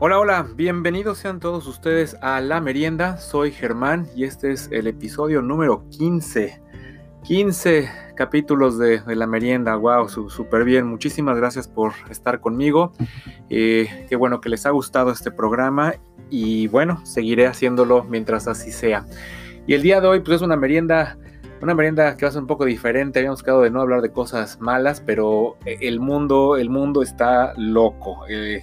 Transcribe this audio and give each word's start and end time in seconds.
Hola, 0.00 0.20
hola, 0.20 0.46
bienvenidos 0.54 1.18
sean 1.18 1.40
todos 1.40 1.66
ustedes 1.66 2.16
a 2.20 2.40
La 2.40 2.60
Merienda. 2.60 3.16
Soy 3.16 3.50
Germán 3.50 4.06
y 4.14 4.22
este 4.22 4.52
es 4.52 4.68
el 4.70 4.86
episodio 4.86 5.42
número 5.42 5.88
15. 5.90 6.62
15 7.24 7.90
capítulos 8.14 8.78
de, 8.78 9.02
La 9.16 9.26
Merienda, 9.26 9.74
wow, 9.74 10.08
súper 10.08 10.62
bien. 10.62 10.86
Muchísimas 10.86 11.36
gracias 11.36 11.66
por 11.66 11.94
estar 12.10 12.38
conmigo. 12.40 12.92
Eh, 13.50 14.06
qué 14.08 14.14
bueno 14.14 14.40
que 14.40 14.48
les 14.48 14.66
ha 14.66 14.70
gustado 14.70 15.10
este 15.10 15.32
programa 15.32 15.94
y 16.30 16.68
bueno, 16.68 17.04
seguiré 17.04 17.48
haciéndolo 17.48 18.04
mientras 18.04 18.46
así 18.46 18.70
sea. 18.70 19.04
Y 19.66 19.74
el 19.74 19.82
día 19.82 20.00
de 20.00 20.06
hoy 20.06 20.20
pues 20.20 20.36
es 20.36 20.42
una 20.42 20.56
merienda 20.56 21.18
una 21.60 21.74
merienda 21.74 22.16
que 22.16 22.24
va 22.24 22.28
a 22.28 22.32
ser 22.32 22.42
un 22.42 22.46
poco 22.46 22.66
diferente. 22.66 23.18
Habíamos 23.18 23.42
quedado 23.42 23.62
de 23.62 23.70
no 23.70 23.80
hablar 23.80 24.00
de 24.00 24.12
cosas 24.12 24.60
malas, 24.60 25.02
pero 25.04 25.56
el 25.64 25.98
mundo, 25.98 26.56
el 26.56 26.70
mundo 26.70 27.02
está 27.02 27.52
loco. 27.56 28.24
Eh, 28.28 28.62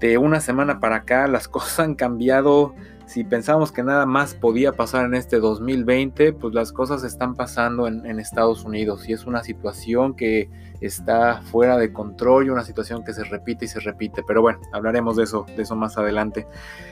de 0.00 0.18
una 0.18 0.40
semana 0.40 0.80
para 0.80 0.96
acá 0.96 1.26
las 1.28 1.46
cosas 1.46 1.78
han 1.80 1.94
cambiado. 1.94 2.74
Si 3.06 3.24
pensábamos 3.24 3.72
que 3.72 3.82
nada 3.82 4.06
más 4.06 4.34
podía 4.34 4.70
pasar 4.70 5.04
en 5.04 5.14
este 5.14 5.40
2020, 5.40 6.32
pues 6.32 6.54
las 6.54 6.70
cosas 6.70 7.02
están 7.02 7.34
pasando 7.34 7.88
en, 7.88 8.20
Estados 8.20 8.64
Unidos 8.64 9.08
y 9.08 9.12
es 9.12 9.26
una 9.26 9.42
situación 9.42 10.14
que 10.14 10.48
está 10.80 11.42
fuera 11.42 11.76
de 11.76 11.92
control 11.92 12.46
y 12.46 12.50
una 12.50 12.62
situación 12.62 13.02
que 13.02 13.12
se 13.12 13.24
repite 13.24 13.64
y 13.64 13.68
se 13.68 13.80
repite. 13.80 14.22
Pero 14.22 14.42
bueno, 14.42 14.60
hablaremos 14.72 15.16
de 15.16 15.24
eso, 15.24 15.44
de 15.56 15.64
eso 15.64 15.74
más 15.74 15.98
adelante. 15.98 16.46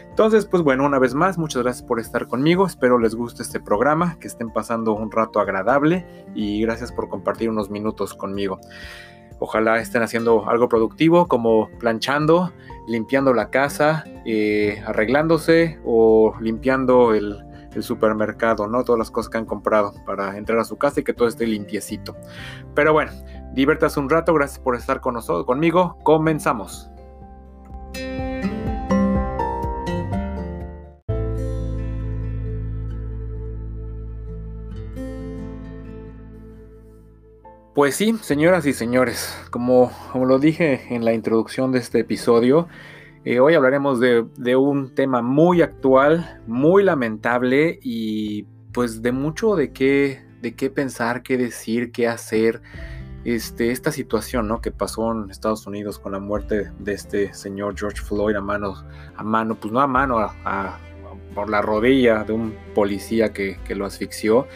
Entonces, 0.09 0.47
pues 0.47 0.65
bueno, 0.65 0.85
una 0.85 0.99
vez 0.99 1.15
más, 1.15 1.39
muchas 1.39 1.63
gracias 1.63 1.87
por 1.87 2.01
estar 2.01 2.27
conmigo. 2.27 2.67
Espero 2.67 2.99
les 2.99 3.15
guste 3.15 3.45
este 3.45 3.61
programa, 3.61 4.19
que 4.19 4.27
estén 4.27 4.53
pasando 4.53 4.95
un 4.95 5.13
rato 5.13 5.39
agradable 5.39 6.05
y 6.35 6.63
gracias 6.63 6.91
por 6.91 7.09
compartir 7.09 7.49
unos 7.49 7.71
minutos 7.71 8.13
conmigo. 8.15 8.59
Ojalá 9.39 9.79
estén 9.79 10.03
haciendo 10.03 10.49
algo 10.49 10.69
productivo 10.69 11.29
como 11.29 11.69
planchando, 11.79 12.53
limpiando 12.89 13.33
la 13.35 13.51
casa, 13.51 14.05
eh, 14.25 14.83
arreglándose 14.87 15.79
o 15.85 16.35
limpiando 16.41 17.15
el, 17.15 17.45
supermercado, 17.81 18.67
¿no? 18.67 18.83
Todas 18.83 18.99
las 18.99 19.13
cosas 19.13 19.31
que 19.31 19.39
han 19.39 19.45
comprado 19.45 19.95
para 20.05 20.37
entrar 20.37 20.59
a 20.59 20.65
su 20.65 20.77
casa 20.77 20.99
y 20.99 21.05
que 21.05 21.13
todo 21.13 21.29
esté 21.29 21.47
limpiecito. 21.47 22.17
Pero 22.75 22.93
bueno, 22.93 23.13
diviértase 23.53 24.01
un 24.01 24.11
rato, 24.11 24.35
gracias 24.35 24.59
por 24.59 24.75
estar 24.75 25.01
con 25.01 25.15
nosotros, 25.15 25.47
conmigo. 25.47 25.97
Comenzamos. 26.03 26.91
Pues 37.79 37.95
sí, 37.95 38.13
señoras 38.23 38.67
y 38.67 38.73
señores, 38.73 39.41
como, 39.53 39.93
como 40.11 40.25
lo 40.25 40.41
dije 40.41 40.93
en 40.93 41.05
la 41.05 41.13
introducción 41.13 41.71
de 41.71 41.79
este 41.79 42.01
episodio, 42.01 42.67
eh, 43.25 43.39
hoy 43.39 43.55
hablaremos 43.55 44.01
de, 44.01 44.57
un 44.57 44.97
tema 44.97 45.23
muy 45.23 45.63
actual, 45.63 46.43
muy 46.49 46.83
lamentable 46.83 47.79
y 47.81 48.49
pues 48.73 49.01
de 49.01 49.13
mucho 49.13 49.55
de 49.55 49.73
qué, 49.73 50.27
de 50.43 50.57
qué 50.57 50.71
pensar, 50.71 51.23
qué 51.23 51.37
decir, 51.37 51.93
qué 51.93 52.09
hacer. 52.09 52.63
Este, 53.25 53.71
esta 53.71 53.93
situación 53.93 54.49
¿no? 54.49 54.61
que 54.61 54.73
pasó 54.73 55.13
en 55.13 55.31
Estados 55.31 55.65
Unidos 55.69 56.01
con 56.01 56.11
la 56.11 56.19
muerte 56.19 56.73
de 56.81 56.93
este 56.95 57.33
señor 57.33 57.79
George 57.79 58.03
Floyd 58.03 58.35
a 58.35 58.41
mano, 58.41 58.75
a 59.15 59.23
mano 59.23 59.55
pues 59.55 59.73
no 59.73 59.79
a 59.79 59.87
mano, 59.87 60.19
a, 60.19 60.81
por 61.33 61.49
la 61.49 61.63
rodilla 61.63 62.25
de 62.25 62.33
un 62.33 62.57
policía 62.75 63.33
que, 63.33 63.61
que 63.65 63.77
lo 63.77 63.87
asfixió. 63.87 64.49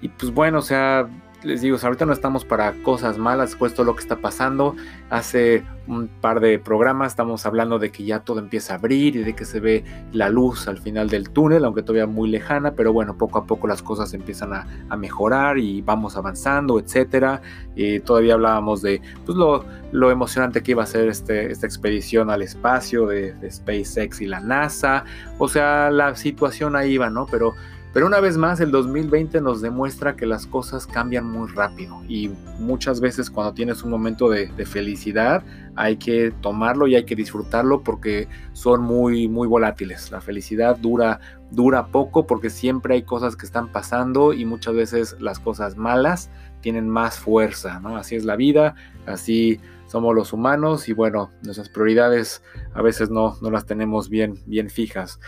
Y 0.00 0.10
pues 0.10 0.32
bueno, 0.32 0.58
o 0.58 0.62
sea, 0.62 1.08
les 1.44 1.60
digo, 1.60 1.76
ahorita 1.82 2.06
no 2.06 2.12
estamos 2.12 2.44
para 2.44 2.72
cosas 2.82 3.18
malas, 3.18 3.56
puesto 3.56 3.84
lo 3.84 3.94
que 3.94 4.02
está 4.02 4.16
pasando. 4.16 4.76
Hace 5.10 5.64
un 5.88 6.08
par 6.08 6.40
de 6.40 6.58
programas 6.58 7.12
estamos 7.12 7.44
hablando 7.46 7.78
de 7.78 7.90
que 7.90 8.04
ya 8.04 8.20
todo 8.20 8.38
empieza 8.38 8.74
a 8.74 8.76
abrir 8.76 9.16
y 9.16 9.24
de 9.24 9.34
que 9.34 9.44
se 9.44 9.58
ve 9.58 9.84
la 10.12 10.28
luz 10.28 10.68
al 10.68 10.78
final 10.78 11.08
del 11.08 11.30
túnel, 11.30 11.64
aunque 11.64 11.82
todavía 11.82 12.06
muy 12.06 12.30
lejana, 12.30 12.74
pero 12.74 12.92
bueno, 12.92 13.18
poco 13.18 13.38
a 13.38 13.46
poco 13.46 13.66
las 13.66 13.82
cosas 13.82 14.14
empiezan 14.14 14.52
a, 14.52 14.66
mejorar 14.96 15.58
y 15.58 15.82
vamos 15.82 16.16
avanzando, 16.16 16.78
etcétera. 16.78 17.42
Y 17.74 18.00
todavía 18.00 18.34
hablábamos 18.34 18.82
de 18.82 19.00
pues, 19.26 19.36
lo, 19.36 19.64
lo, 19.90 20.10
emocionante 20.12 20.62
que 20.62 20.72
iba 20.72 20.84
a 20.84 20.86
ser 20.86 21.08
este, 21.08 21.50
esta 21.50 21.66
expedición 21.66 22.30
al 22.30 22.42
espacio 22.42 23.06
de, 23.06 23.32
de 23.32 23.50
SpaceX 23.50 24.20
y 24.20 24.26
la 24.26 24.38
NASA. 24.38 25.04
O 25.38 25.48
sea, 25.48 25.90
la 25.90 26.14
situación 26.14 26.76
ahí 26.76 26.98
va, 26.98 27.10
¿no? 27.10 27.26
Pero 27.26 27.54
pero 27.92 28.06
una 28.06 28.20
vez 28.20 28.38
más, 28.38 28.60
el 28.60 28.70
2020 28.70 29.42
nos 29.42 29.60
demuestra 29.60 30.16
que 30.16 30.24
las 30.24 30.46
cosas 30.46 30.86
cambian 30.86 31.26
muy 31.26 31.50
rápido 31.50 32.02
y 32.08 32.30
muchas 32.58 33.00
veces 33.00 33.28
cuando 33.28 33.52
tienes 33.52 33.82
un 33.82 33.90
momento 33.90 34.30
de, 34.30 34.48
felicidad 34.64 35.44
hay 35.76 35.96
que 35.96 36.32
tomarlo 36.40 36.86
y 36.86 36.94
hay 36.94 37.04
que 37.04 37.16
disfrutarlo 37.16 37.82
porque 37.82 38.28
son 38.54 38.82
muy, 38.82 39.28
muy 39.28 39.46
volátiles. 39.46 40.10
La 40.10 40.22
felicidad 40.22 40.78
dura, 40.78 41.20
dura 41.50 41.88
poco 41.88 42.26
porque 42.26 42.48
siempre 42.48 42.94
hay 42.94 43.02
cosas 43.02 43.36
que 43.36 43.44
están 43.44 43.70
pasando 43.70 44.32
y 44.32 44.46
muchas 44.46 44.74
veces 44.74 45.16
las 45.20 45.38
cosas 45.38 45.76
malas 45.76 46.30
tienen 46.62 46.88
más 46.88 47.18
fuerza, 47.18 47.78
¿no? 47.80 47.96
Así 47.96 48.16
es 48.16 48.24
la 48.24 48.36
vida, 48.36 48.74
así 49.04 49.60
somos 49.86 50.14
los 50.14 50.32
humanos 50.32 50.88
y 50.88 50.94
bueno, 50.94 51.30
nuestras 51.42 51.68
prioridades 51.68 52.42
a 52.72 52.80
veces 52.80 53.10
no, 53.10 53.36
no 53.42 53.50
las 53.50 53.66
tenemos 53.66 54.08
bien, 54.08 54.38
bien 54.46 54.70
fijas. 54.70 55.20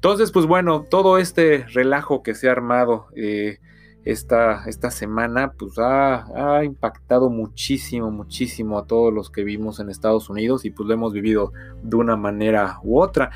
Entonces, 0.00 0.32
pues 0.32 0.46
bueno, 0.46 0.86
todo 0.88 1.18
este 1.18 1.66
relajo 1.74 2.22
que 2.22 2.34
se 2.34 2.48
ha 2.48 2.52
armado 2.52 3.08
eh, 3.14 3.58
esta, 4.06 4.64
esta, 4.66 4.90
semana, 4.90 5.52
pues 5.58 5.74
ha, 5.76 6.64
impactado 6.64 7.28
muchísimo, 7.28 8.10
muchísimo 8.10 8.78
a 8.78 8.86
todos 8.86 9.12
los 9.12 9.28
que 9.28 9.44
vivimos 9.44 9.78
en 9.78 9.90
Estados 9.90 10.30
Unidos 10.30 10.64
y 10.64 10.70
pues 10.70 10.88
lo 10.88 10.94
hemos 10.94 11.12
vivido 11.12 11.52
de 11.82 11.96
una 11.96 12.16
manera 12.16 12.78
u 12.82 12.98
otra. 12.98 13.30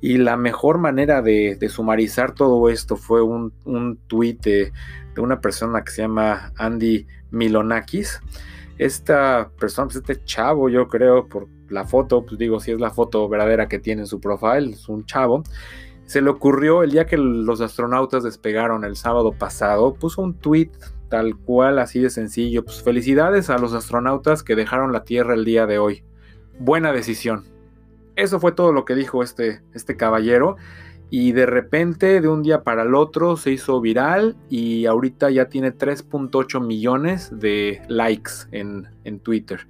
Y 0.00 0.18
la 0.18 0.36
mejor 0.36 0.78
manera 0.78 1.20
de, 1.20 1.58
sumarizar 1.68 2.32
todo 2.32 2.68
esto 2.68 2.94
fue 2.94 3.20
un, 3.20 3.52
un 3.64 3.96
tuit 4.06 4.40
de, 4.40 4.72
de, 5.16 5.20
una 5.20 5.40
persona 5.40 5.82
que 5.82 5.90
se 5.90 6.02
llama 6.02 6.52
Andy 6.56 7.08
Milonakis. 7.32 8.20
Esta 8.78 9.50
persona, 9.58 9.88
pues 9.88 9.96
este 9.96 10.24
chavo, 10.24 10.68
yo 10.68 10.86
creo, 10.86 11.26
por 11.26 11.48
la 11.70 11.84
foto, 11.84 12.24
pues 12.24 12.38
digo, 12.38 12.60
si 12.60 12.70
es 12.70 12.78
la 12.78 12.90
foto 12.90 13.28
verdadera 13.28 13.66
que 13.66 13.80
tiene 13.80 14.02
en 14.02 14.06
su 14.06 14.20
profile, 14.20 14.70
es 14.70 14.88
un 14.88 15.04
chavo 15.06 15.42
se 16.06 16.20
le 16.20 16.30
ocurrió 16.30 16.82
el 16.82 16.90
día 16.90 17.06
que 17.06 17.16
los 17.16 17.60
astronautas 17.60 18.22
despegaron 18.22 18.84
el 18.84 18.96
sábado 18.96 19.32
pasado, 19.32 19.94
puso 19.94 20.22
un 20.22 20.34
tweet 20.34 20.70
tal 21.08 21.36
cual, 21.36 21.78
así 21.78 22.00
de 22.00 22.10
sencillo. 22.10 22.64
Pues 22.64 22.82
felicidades 22.82 23.50
a 23.50 23.58
los 23.58 23.72
astronautas 23.72 24.42
que 24.42 24.56
dejaron 24.56 24.92
la 24.92 25.04
Tierra 25.04 25.34
el 25.34 25.44
día 25.44 25.66
de 25.66 25.78
hoy. 25.78 26.04
Buena 26.58 26.92
decisión. 26.92 27.44
Eso 28.16 28.40
fue 28.40 28.52
todo 28.52 28.72
lo 28.72 28.84
que 28.84 28.94
dijo 28.94 29.22
este, 29.22 29.62
este 29.72 29.96
caballero. 29.96 30.56
Y 31.10 31.32
de 31.32 31.46
repente, 31.46 32.20
de 32.20 32.28
un 32.28 32.42
día 32.42 32.64
para 32.64 32.82
el 32.82 32.94
otro, 32.94 33.36
se 33.36 33.52
hizo 33.52 33.80
viral 33.80 34.36
y 34.48 34.86
ahorita 34.86 35.30
ya 35.30 35.48
tiene 35.48 35.72
3.8 35.72 36.64
millones 36.64 37.30
de 37.38 37.82
likes 37.88 38.32
en, 38.50 38.88
en 39.04 39.20
Twitter. 39.20 39.68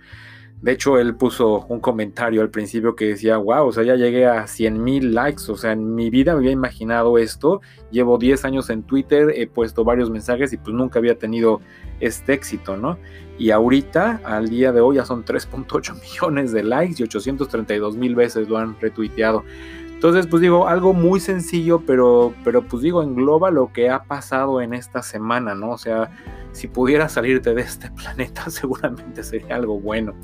De 0.65 0.73
hecho, 0.73 0.99
él 0.99 1.15
puso 1.15 1.67
un 1.69 1.79
comentario 1.79 2.41
al 2.41 2.49
principio 2.49 2.97
que 2.97 3.09
decía, 3.09 3.37
wow, 3.37 3.67
o 3.67 3.73
sea, 3.73 3.83
ya 3.85 3.97
llegué 3.97 4.25
a 4.25 4.47
100 4.47 4.83
mil 4.83 5.15
likes, 5.15 5.53
o 5.53 5.59
sea, 5.59 5.73
en 5.73 5.95
mi 5.95 6.09
vida 6.09 6.33
me 6.33 6.39
había 6.39 6.53
imaginado 6.53 7.19
esto, 7.19 7.61
llevo 7.91 8.17
10 8.17 8.47
años 8.47 8.71
en 8.71 8.83
Twitter, 8.83 9.31
he 9.37 9.47
puesto 9.47 9.85
varios 9.85 10.09
mensajes 10.09 10.55
y 10.55 10.57
pues 10.57 10.75
nunca 10.75 11.01
había 11.01 11.19
tenido 11.19 11.61
este 12.01 12.33
éxito, 12.33 12.79
¿no? 12.79 12.97
Y 13.39 13.51
ahorita, 13.51 14.23
al 14.25 14.49
día 14.49 14.73
de 14.73 14.81
hoy, 14.81 14.97
ya 14.97 15.05
son 15.05 15.23
3.8 15.23 16.01
millones 16.01 16.53
de 16.53 16.63
likes 16.63 16.95
y 16.99 17.03
832 17.03 17.99
mil 17.99 18.15
veces 18.15 18.49
lo 18.49 18.57
han 18.57 18.81
retuiteado. 18.81 19.45
Entonces, 19.93 20.27
pues 20.27 20.41
digo, 20.41 20.67
algo 20.67 20.95
muy 20.95 21.21
sencillo, 21.21 21.83
pero, 21.87 22.33
pero 22.43 22.63
pues 22.63 22.83
digo, 22.83 23.03
engloba 23.03 23.51
lo 23.51 23.71
que 23.71 23.91
ha 23.91 24.05
pasado 24.05 24.63
en 24.63 24.73
esta 24.73 25.03
semana, 25.03 25.55
¿no? 25.55 25.73
O 25.73 25.79
sea, 25.79 26.11
si 26.55 26.69
pudiera 26.69 27.09
salirte 27.09 27.55
de 27.55 27.61
este 27.61 27.91
planeta, 28.03 28.49
seguramente 28.49 29.23
sería 29.23 29.57
algo 29.57 29.79
bueno. 29.79 30.15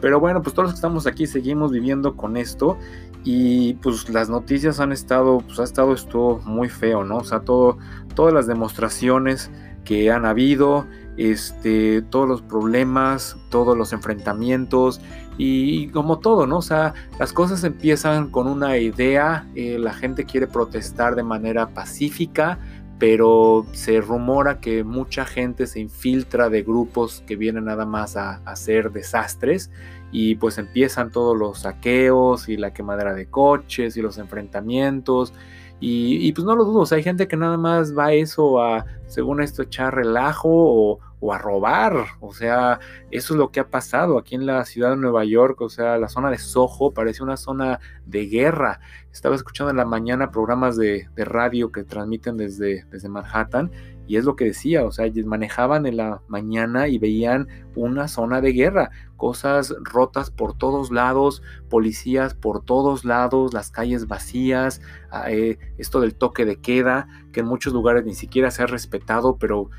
Pero 0.00 0.20
bueno, 0.20 0.42
pues 0.42 0.54
todos 0.54 0.66
los 0.66 0.72
que 0.72 0.78
estamos 0.78 1.06
aquí 1.06 1.26
seguimos 1.26 1.72
viviendo 1.72 2.16
con 2.16 2.36
esto 2.36 2.78
y 3.24 3.74
pues 3.74 4.08
las 4.10 4.28
noticias 4.28 4.80
han 4.80 4.92
estado, 4.92 5.38
pues 5.38 5.58
ha 5.58 5.64
estado 5.64 5.94
esto 5.94 6.40
muy 6.44 6.68
feo, 6.68 7.04
¿no? 7.04 7.18
O 7.18 7.24
sea, 7.24 7.40
todo, 7.40 7.78
todas 8.14 8.34
las 8.34 8.46
demostraciones 8.46 9.50
que 9.84 10.10
han 10.10 10.26
habido, 10.26 10.86
este, 11.16 12.02
todos 12.02 12.28
los 12.28 12.42
problemas, 12.42 13.36
todos 13.50 13.76
los 13.76 13.92
enfrentamientos 13.92 15.00
y, 15.38 15.88
como 15.88 16.18
todo, 16.18 16.46
¿no? 16.46 16.58
O 16.58 16.62
sea, 16.62 16.94
las 17.18 17.32
cosas 17.32 17.64
empiezan 17.64 18.30
con 18.30 18.46
una 18.46 18.78
idea, 18.78 19.48
eh, 19.54 19.78
la 19.78 19.92
gente 19.92 20.24
quiere 20.24 20.46
protestar 20.46 21.14
de 21.14 21.22
manera 21.22 21.68
pacífica, 21.68 22.58
pero 23.06 23.66
se 23.72 24.00
rumora 24.00 24.60
que 24.60 24.82
mucha 24.82 25.26
gente 25.26 25.66
se 25.66 25.78
infiltra 25.78 26.48
de 26.48 26.62
grupos 26.62 27.22
que 27.26 27.36
vienen 27.36 27.66
nada 27.66 27.84
más 27.84 28.16
a, 28.16 28.36
hacer 28.46 28.92
desastres 28.92 29.70
y 30.10 30.36
pues 30.36 30.56
empiezan 30.56 31.10
todos 31.10 31.36
los 31.36 31.58
saqueos 31.58 32.48
y 32.48 32.56
la 32.56 32.72
quemadera 32.72 33.12
de 33.12 33.26
coches 33.26 33.98
y 33.98 34.00
los 34.00 34.16
enfrentamientos. 34.16 35.34
Y, 35.80 36.32
pues 36.32 36.46
no 36.46 36.56
lo 36.56 36.64
dudo, 36.64 36.86
hay 36.96 37.02
gente 37.02 37.28
que 37.28 37.36
nada 37.36 37.58
más 37.58 37.94
va 37.94 38.06
a 38.06 38.12
eso 38.14 38.62
a, 38.62 38.86
según 39.06 39.42
esto, 39.42 39.60
echar 39.60 39.94
relajo 39.94 40.48
o, 40.48 40.98
o 41.24 41.32
a 41.32 41.38
robar. 41.38 41.94
O 42.20 42.34
sea, 42.34 42.80
eso 43.10 43.32
es 43.32 43.38
lo 43.38 43.50
que 43.50 43.60
ha 43.60 43.70
pasado 43.70 44.18
aquí 44.18 44.34
en 44.34 44.44
la 44.44 44.62
ciudad 44.66 44.90
de 44.90 44.96
Nueva 44.96 45.24
York. 45.24 45.58
O 45.62 45.70
sea, 45.70 45.96
la 45.96 46.08
zona 46.08 46.30
de 46.30 46.36
Soho 46.36 46.92
parece 46.92 47.22
una 47.22 47.38
zona 47.38 47.80
de 48.04 48.26
guerra. 48.26 48.80
Estaba 49.10 49.34
escuchando 49.34 49.70
en 49.70 49.78
la 49.78 49.86
mañana 49.86 50.30
programas 50.30 50.76
de, 50.76 51.08
radio 51.16 51.72
que 51.72 51.84
transmiten 51.84 52.36
desde, 52.36 52.84
desde 52.90 53.08
Manhattan 53.08 53.70
y 54.06 54.16
es 54.16 54.24
lo 54.24 54.36
que 54.36 54.44
decía, 54.44 54.84
o 54.84 54.92
sea, 54.92 55.10
manejaban 55.24 55.86
en 55.86 55.96
la 55.96 56.20
mañana 56.28 56.88
y 56.88 56.98
veían 56.98 57.48
una 57.74 58.06
zona 58.06 58.42
de 58.42 58.52
guerra, 58.52 58.90
cosas 59.16 59.74
rotas 59.80 60.30
por 60.30 60.58
todos 60.58 60.90
lados, 60.90 61.42
policías 61.70 62.34
por 62.34 62.62
todos 62.62 63.06
lados, 63.06 63.54
las 63.54 63.70
calles 63.70 64.06
vacías, 64.06 64.82
ah, 65.10 65.30
eh, 65.30 65.58
esto 65.78 66.00
del 66.00 66.14
toque 66.16 66.44
de 66.44 66.60
queda, 66.60 67.08
que 67.32 67.40
en 67.40 67.46
muchos 67.46 67.72
lugares 67.72 68.04
ni 68.04 68.14
siquiera 68.14 68.50
se 68.50 68.62
ha 68.62 68.66
respetado, 68.66 69.38
pero 69.38 69.70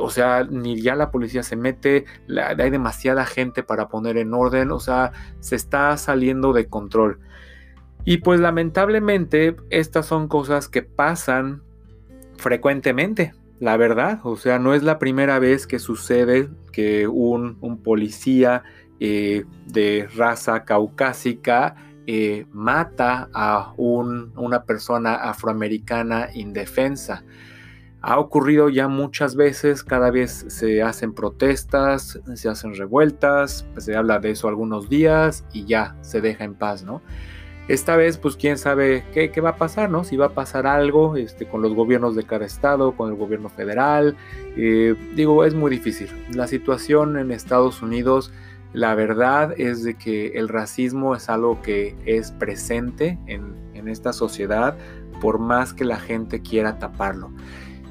o 0.00 0.10
sea, 0.10 0.44
ni 0.44 0.80
ya 0.80 0.94
la 0.94 1.10
policía 1.10 1.42
se 1.42 1.56
mete, 1.56 2.04
hay 2.36 2.70
demasiada 2.70 3.24
gente 3.26 3.62
para 3.62 3.88
poner 3.88 4.16
en 4.16 4.34
orden, 4.34 4.70
o 4.70 4.80
sea, 4.80 5.12
se 5.40 5.56
está 5.56 5.96
saliendo 5.96 6.52
de 6.52 6.66
control. 6.66 7.20
Y 8.04 8.18
pues 8.18 8.40
lamentablemente 8.40 9.56
estas 9.70 10.06
son 10.06 10.28
cosas 10.28 10.68
que 10.68 10.82
pasan 10.82 11.62
frecuentemente, 12.38 13.34
la 13.60 13.76
verdad. 13.76 14.20
O 14.22 14.36
sea, 14.36 14.58
no 14.58 14.74
es 14.74 14.82
la 14.82 14.98
primera 14.98 15.38
vez 15.38 15.66
que 15.66 15.78
sucede 15.78 16.48
que 16.72 17.06
un, 17.06 17.58
policía 17.82 18.62
eh, 19.00 19.44
de 19.66 20.08
raza 20.16 20.64
caucásica 20.64 21.76
eh, 22.06 22.46
mata 22.52 23.28
a 23.34 23.74
una 23.76 24.64
persona 24.64 25.14
afroamericana 25.16 26.28
indefensa. 26.32 27.24
Ha 28.08 28.18
ocurrido 28.18 28.70
ya 28.70 28.88
muchas 28.88 29.36
veces, 29.36 29.84
cada 29.84 30.10
vez 30.10 30.46
se 30.48 30.80
hacen 30.80 31.12
protestas, 31.12 32.18
se 32.36 32.48
hacen 32.48 32.74
revueltas, 32.74 33.66
se 33.76 33.96
habla 33.96 34.18
de 34.18 34.30
eso 34.30 34.48
algunos 34.48 34.88
días 34.88 35.44
y 35.52 35.66
ya 35.66 35.94
se 36.00 36.22
deja 36.22 36.44
en 36.44 36.54
paz, 36.54 36.84
¿no? 36.84 37.02
Esta 37.68 37.96
vez, 37.96 38.16
pues 38.16 38.36
quién 38.36 38.56
sabe 38.56 39.04
qué, 39.12 39.40
va 39.42 39.50
a 39.50 39.56
pasar, 39.56 39.90
¿no? 39.90 40.04
Si 40.04 40.16
va 40.16 40.24
a 40.24 40.30
pasar 40.30 40.66
algo 40.66 41.16
este, 41.16 41.46
con 41.46 41.60
los 41.60 41.74
gobiernos 41.74 42.16
de 42.16 42.22
cada 42.22 42.46
estado, 42.46 42.96
con 42.96 43.10
el 43.10 43.16
gobierno 43.16 43.50
federal. 43.50 44.16
Eh, 44.56 44.94
digo, 45.14 45.44
es 45.44 45.52
muy 45.52 45.70
difícil. 45.70 46.08
La 46.32 46.46
situación 46.46 47.18
en 47.18 47.30
Estados 47.30 47.82
Unidos, 47.82 48.32
la 48.72 48.94
verdad 48.94 49.52
es 49.58 49.84
de 49.84 49.98
que 49.98 50.28
el 50.28 50.48
racismo 50.48 51.14
es 51.14 51.28
algo 51.28 51.60
que 51.60 51.94
es 52.06 52.32
presente 52.32 53.18
en, 53.26 53.68
esta 53.86 54.12
sociedad, 54.12 54.76
por 55.20 55.38
más 55.38 55.72
que 55.72 55.84
la 55.84 55.98
gente 55.98 56.42
quiera 56.42 56.78
taparlo. 56.78 57.30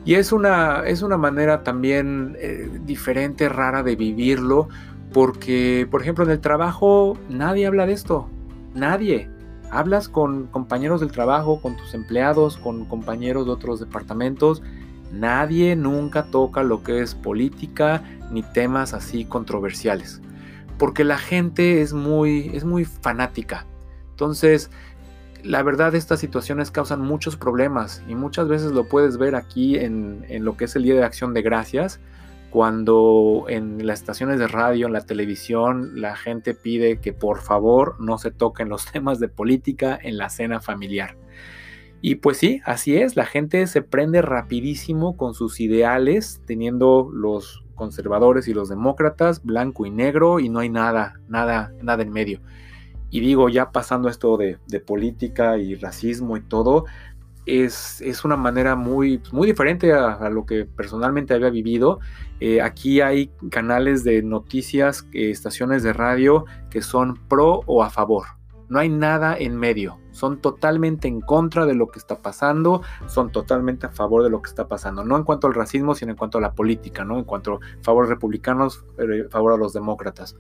Y 0.08 0.16
es 0.16 0.32
una, 0.32 0.88
es 0.88 1.04
una 1.04 1.18
manera 1.18 1.62
también 1.64 2.36
eh, 2.40 2.68
diferente, 2.86 3.48
rara 3.50 3.84
de 3.84 3.96
vivirlo, 3.96 4.70
porque, 5.14 5.88
por 5.92 6.02
ejemplo, 6.02 6.24
en 6.24 6.32
el 6.32 6.40
trabajo 6.40 7.16
nadie 7.30 7.68
habla 7.68 7.86
de 7.86 7.94
esto. 7.94 8.28
Nadie 8.74 9.30
Hablas 9.70 10.08
con 10.08 10.48
compañeros 10.48 11.02
del 11.02 11.12
trabajo, 11.12 11.62
con 11.62 11.76
tus 11.76 11.94
empleados, 11.94 12.58
con 12.58 12.86
compañeros 12.86 13.46
de 13.46 13.52
otros 13.52 13.80
departamentos. 13.80 14.64
Nadie 15.12 15.76
nunca 15.76 16.32
toca 16.32 16.64
lo 16.64 16.84
que 16.84 17.02
es 17.02 17.16
política 17.16 18.02
ni 18.32 18.44
temas 18.44 18.94
así 18.94 19.26
controversiales. 19.26 20.22
Porque 20.78 21.04
la 21.04 21.18
gente 21.18 21.82
es 21.82 21.94
muy, 21.94 22.52
es 22.54 22.64
muy 22.64 22.86
fanática. 22.86 23.66
Entonces, 24.12 24.72
la 25.48 25.64
verdad 25.64 25.96
estas 25.96 26.20
situaciones 26.20 26.72
causan 26.72 27.02
muchos 27.02 27.38
problemas 27.38 28.04
y 28.08 28.16
muchas 28.16 28.50
veces 28.50 28.74
lo 28.74 28.88
puedes 28.90 29.18
ver 29.18 29.36
aquí 29.36 29.78
en, 29.78 30.26
lo 30.44 30.58
que 30.58 30.66
es 30.66 30.76
el 30.76 30.84
Día 30.84 30.96
de 30.96 31.04
Acción 31.04 31.34
de 31.34 31.42
Gracias 31.42 32.02
cuando 32.50 33.46
en 33.48 33.86
las 33.86 34.00
estaciones 34.00 34.40
de 34.40 34.48
radio, 34.48 34.88
en 34.88 34.94
la 34.94 35.06
televisión, 35.06 36.02
la 36.02 36.16
gente 36.16 36.54
pide 36.54 37.00
que 37.00 37.14
por 37.14 37.42
favor 37.42 37.96
no 38.00 38.18
se 38.18 38.32
toquen 38.32 38.70
los 38.70 38.86
temas 38.92 39.20
de 39.20 39.30
política 39.30 39.98
en 40.02 40.18
la 40.18 40.30
cena 40.30 40.60
familiar. 40.60 41.18
Y 42.02 42.16
pues 42.16 42.38
sí, 42.38 42.62
así 42.66 42.98
es, 42.98 43.16
la 43.16 43.26
gente 43.26 43.66
se 43.68 43.82
prende 43.82 44.22
rapidísimo 44.22 45.18
con 45.18 45.34
sus 45.34 45.60
ideales, 45.60 46.42
teniendo 46.46 47.10
los 47.12 47.64
conservadores 47.76 48.48
y 48.48 48.54
los 48.54 48.70
demócratas 48.70 49.44
blanco 49.44 49.86
y 49.86 49.92
negro 49.92 50.40
y 50.40 50.50
no 50.50 50.60
hay 50.60 50.70
nada, 50.70 51.20
nada, 51.28 51.74
nada 51.82 52.04
en 52.04 52.12
medio. 52.12 52.42
Y 53.10 53.20
digo, 53.22 53.50
ya 53.50 53.72
pasando 53.72 54.10
esto 54.10 54.38
de, 54.38 54.58
de 54.68 54.80
política 54.80 55.58
y 55.58 55.76
racismo 55.76 56.38
y 56.38 56.42
todo, 56.42 56.86
es, 57.48 58.26
una 58.26 58.36
manera 58.36 58.76
muy, 58.76 59.22
muy 59.32 59.48
diferente 59.48 59.94
a, 59.94 60.30
lo 60.30 60.46
que 60.46 60.66
personalmente 60.66 61.34
había 61.34 61.50
vivido. 61.50 62.00
Eh, 62.40 62.62
aquí 62.62 63.02
hay 63.02 63.32
canales 63.50 64.04
de 64.04 64.22
noticias, 64.22 65.08
eh, 65.14 65.32
estaciones 65.32 65.82
de 65.82 65.94
radio 65.94 66.46
que 66.70 66.82
son 66.82 67.16
pro 67.28 67.62
o 67.66 67.84
a 67.84 67.90
favor. 67.90 68.26
No 68.70 68.80
hay 68.80 68.90
nada 68.90 69.38
en 69.38 69.56
medio. 69.56 69.98
Son 70.12 70.42
totalmente 70.42 71.08
en 71.08 71.22
contra 71.22 71.66
de 71.66 71.74
lo 71.74 71.88
que 71.88 72.00
está 72.00 72.22
pasando, 72.22 72.82
son 73.08 73.32
totalmente 73.32 73.86
a 73.86 73.92
favor 73.92 74.24
de 74.24 74.30
lo 74.30 74.42
que 74.42 74.50
está 74.50 74.68
pasando. 74.68 75.06
No 75.06 75.16
en 75.16 75.24
cuanto 75.24 75.48
al 75.48 75.54
racismo, 75.54 75.96
sino 75.96 76.12
en 76.12 76.18
cuanto 76.18 76.40
a 76.40 76.42
la 76.42 76.54
política, 76.54 77.06
¿no? 77.06 77.18
En 77.18 77.24
cuanto 77.24 77.56
a 77.56 77.60
favor 77.82 78.06
a 78.06 78.10
republicanos, 78.10 78.84
eh, 78.98 79.28
favor 79.30 79.54
a 79.54 79.58
los 79.58 79.72
demócratas. 79.72 80.36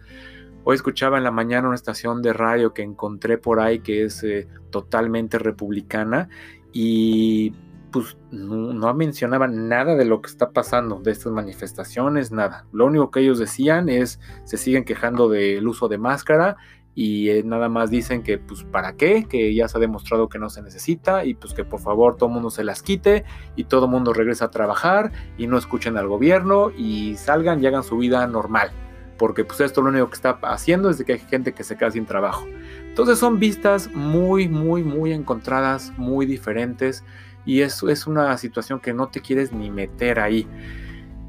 Hoy 0.69 0.75
escuchaba 0.75 1.17
en 1.17 1.23
la 1.23 1.31
mañana 1.31 1.69
una 1.69 1.75
estación 1.75 2.21
de 2.21 2.33
radio 2.33 2.73
que 2.73 2.81
encontré 2.81 3.37
por 3.37 3.61
ahí 3.61 3.79
que 3.79 4.03
es 4.03 4.21
totalmente 4.69 5.39
republicana 5.39 6.27
y 6.73 7.53
pues 7.89 8.17
no, 8.31 8.93
mencionaban 8.93 9.69
nada 9.69 9.95
de 9.95 10.03
lo 10.03 10.21
que 10.21 10.29
está 10.29 10.51
pasando, 10.51 10.99
de 10.99 11.11
estas 11.11 11.31
manifestaciones, 11.31 12.33
nada. 12.33 12.65
Lo 12.73 12.85
único 12.85 13.11
que 13.11 13.21
ellos 13.21 13.39
decían 13.39 13.87
es, 13.87 14.19
se 14.43 14.57
siguen 14.57 14.83
quejando 14.83 15.29
del 15.29 15.65
uso 15.65 15.87
de 15.87 15.99
máscara 15.99 16.57
y 16.93 17.29
eh, 17.29 17.43
nada 17.45 17.69
más 17.69 17.89
dicen 17.89 18.21
que 18.21 18.37
pues 18.37 18.65
para 18.65 18.97
qué, 18.97 19.23
que 19.23 19.55
ya 19.55 19.69
se 19.69 19.77
ha 19.77 19.79
demostrado 19.79 20.27
que 20.27 20.37
no 20.37 20.49
se 20.49 20.61
necesita 20.61 21.23
y 21.23 21.33
pues 21.33 21.53
que 21.53 21.63
por 21.63 21.79
favor 21.79 22.17
todo 22.17 22.27
el 22.27 22.33
mundo 22.33 22.49
se 22.49 22.65
las 22.65 22.83
quite 22.83 23.23
y 23.55 23.63
todo 23.63 23.85
el 23.85 23.91
mundo 23.91 24.11
regresa 24.11 24.43
a 24.43 24.51
trabajar 24.51 25.13
y 25.37 25.47
no 25.47 25.57
escuchen 25.57 25.95
al 25.95 26.09
gobierno 26.09 26.71
y 26.71 27.15
salgan 27.15 27.63
y 27.63 27.67
hagan 27.67 27.83
su 27.83 27.95
vida 27.95 28.27
normal. 28.27 28.71
Porque 29.17 29.43
pues 29.43 29.59
esto 29.61 29.81
lo 29.81 29.89
único 29.89 30.09
que 30.09 30.15
está 30.15 30.37
haciendo 30.43 30.89
es 30.89 30.97
de 30.97 31.05
que 31.05 31.13
hay 31.13 31.19
gente 31.19 31.53
que 31.53 31.63
se 31.63 31.77
queda 31.77 31.91
sin 31.91 32.05
trabajo. 32.05 32.45
Entonces 32.87 33.17
son 33.17 33.39
vistas 33.39 33.89
muy, 33.93 34.47
muy, 34.47 34.83
muy 34.83 35.11
encontradas, 35.11 35.93
muy 35.97 36.25
diferentes 36.25 37.03
y 37.45 37.61
eso 37.61 37.89
es 37.89 38.07
una 38.07 38.37
situación 38.37 38.79
que 38.79 38.93
no 38.93 39.07
te 39.07 39.21
quieres 39.21 39.53
ni 39.53 39.71
meter 39.71 40.19
ahí. 40.19 40.47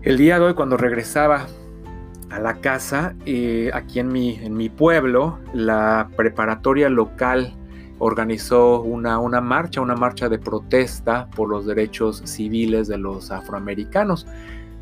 El 0.02 0.18
día 0.18 0.38
de 0.38 0.46
hoy 0.46 0.54
cuando 0.54 0.76
regresaba 0.76 1.46
a 2.30 2.38
la 2.38 2.60
casa, 2.60 3.14
eh, 3.24 3.70
aquí 3.72 4.00
en 4.00 4.08
mi, 4.08 4.36
en 4.36 4.56
mi 4.56 4.68
pueblo, 4.68 5.38
la 5.54 6.08
preparatoria 6.16 6.88
local 6.88 7.54
organizó 7.98 8.82
una, 8.82 9.18
una 9.18 9.40
marcha, 9.40 9.80
una 9.80 9.94
marcha 9.94 10.28
de 10.28 10.38
protesta 10.38 11.28
por 11.34 11.48
los 11.48 11.66
derechos 11.66 12.22
civiles 12.24 12.88
de 12.88 12.98
los 12.98 13.30
afroamericanos. 13.30 14.26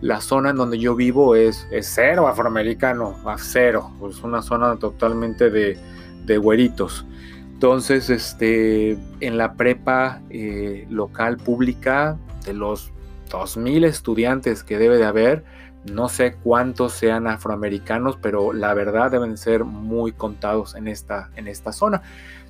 La 0.01 0.21
zona 0.21 0.51
en 0.51 0.57
donde 0.57 0.79
yo 0.79 0.95
vivo 0.95 1.35
es, 1.35 1.67
es 1.71 1.91
cero 1.95 2.29
afroamericano, 2.29 3.17
a 3.25 3.39
cero, 3.39 3.91
es 4.09 4.23
una 4.23 4.43
zona 4.43 4.77
totalmente 4.77 5.51
de, 5.51 5.79
de 6.25 6.39
güeritos. 6.39 7.07
Entonces, 7.53 8.11
este, 8.11 8.99
en 9.21 9.39
la 9.39 9.55
prepa 9.55 10.21
eh, 10.29 10.87
local 10.91 11.39
pública, 11.39 12.19
de 12.45 12.53
los 12.53 12.93
2.000 13.31 13.85
estudiantes 13.87 14.63
que 14.63 14.79
debe 14.79 14.99
de 14.99 15.05
haber, 15.05 15.45
no 15.91 16.09
sé 16.09 16.37
cuántos 16.43 16.93
sean 16.93 17.27
afroamericanos, 17.27 18.19
pero 18.21 18.53
la 18.53 18.75
verdad 18.75 19.11
deben 19.11 19.37
ser 19.37 19.65
muy 19.65 20.13
contados 20.13 20.75
en 20.75 20.89
esta, 20.89 21.31
en 21.37 21.49
esta 21.49 21.73
zona. 21.73 22.03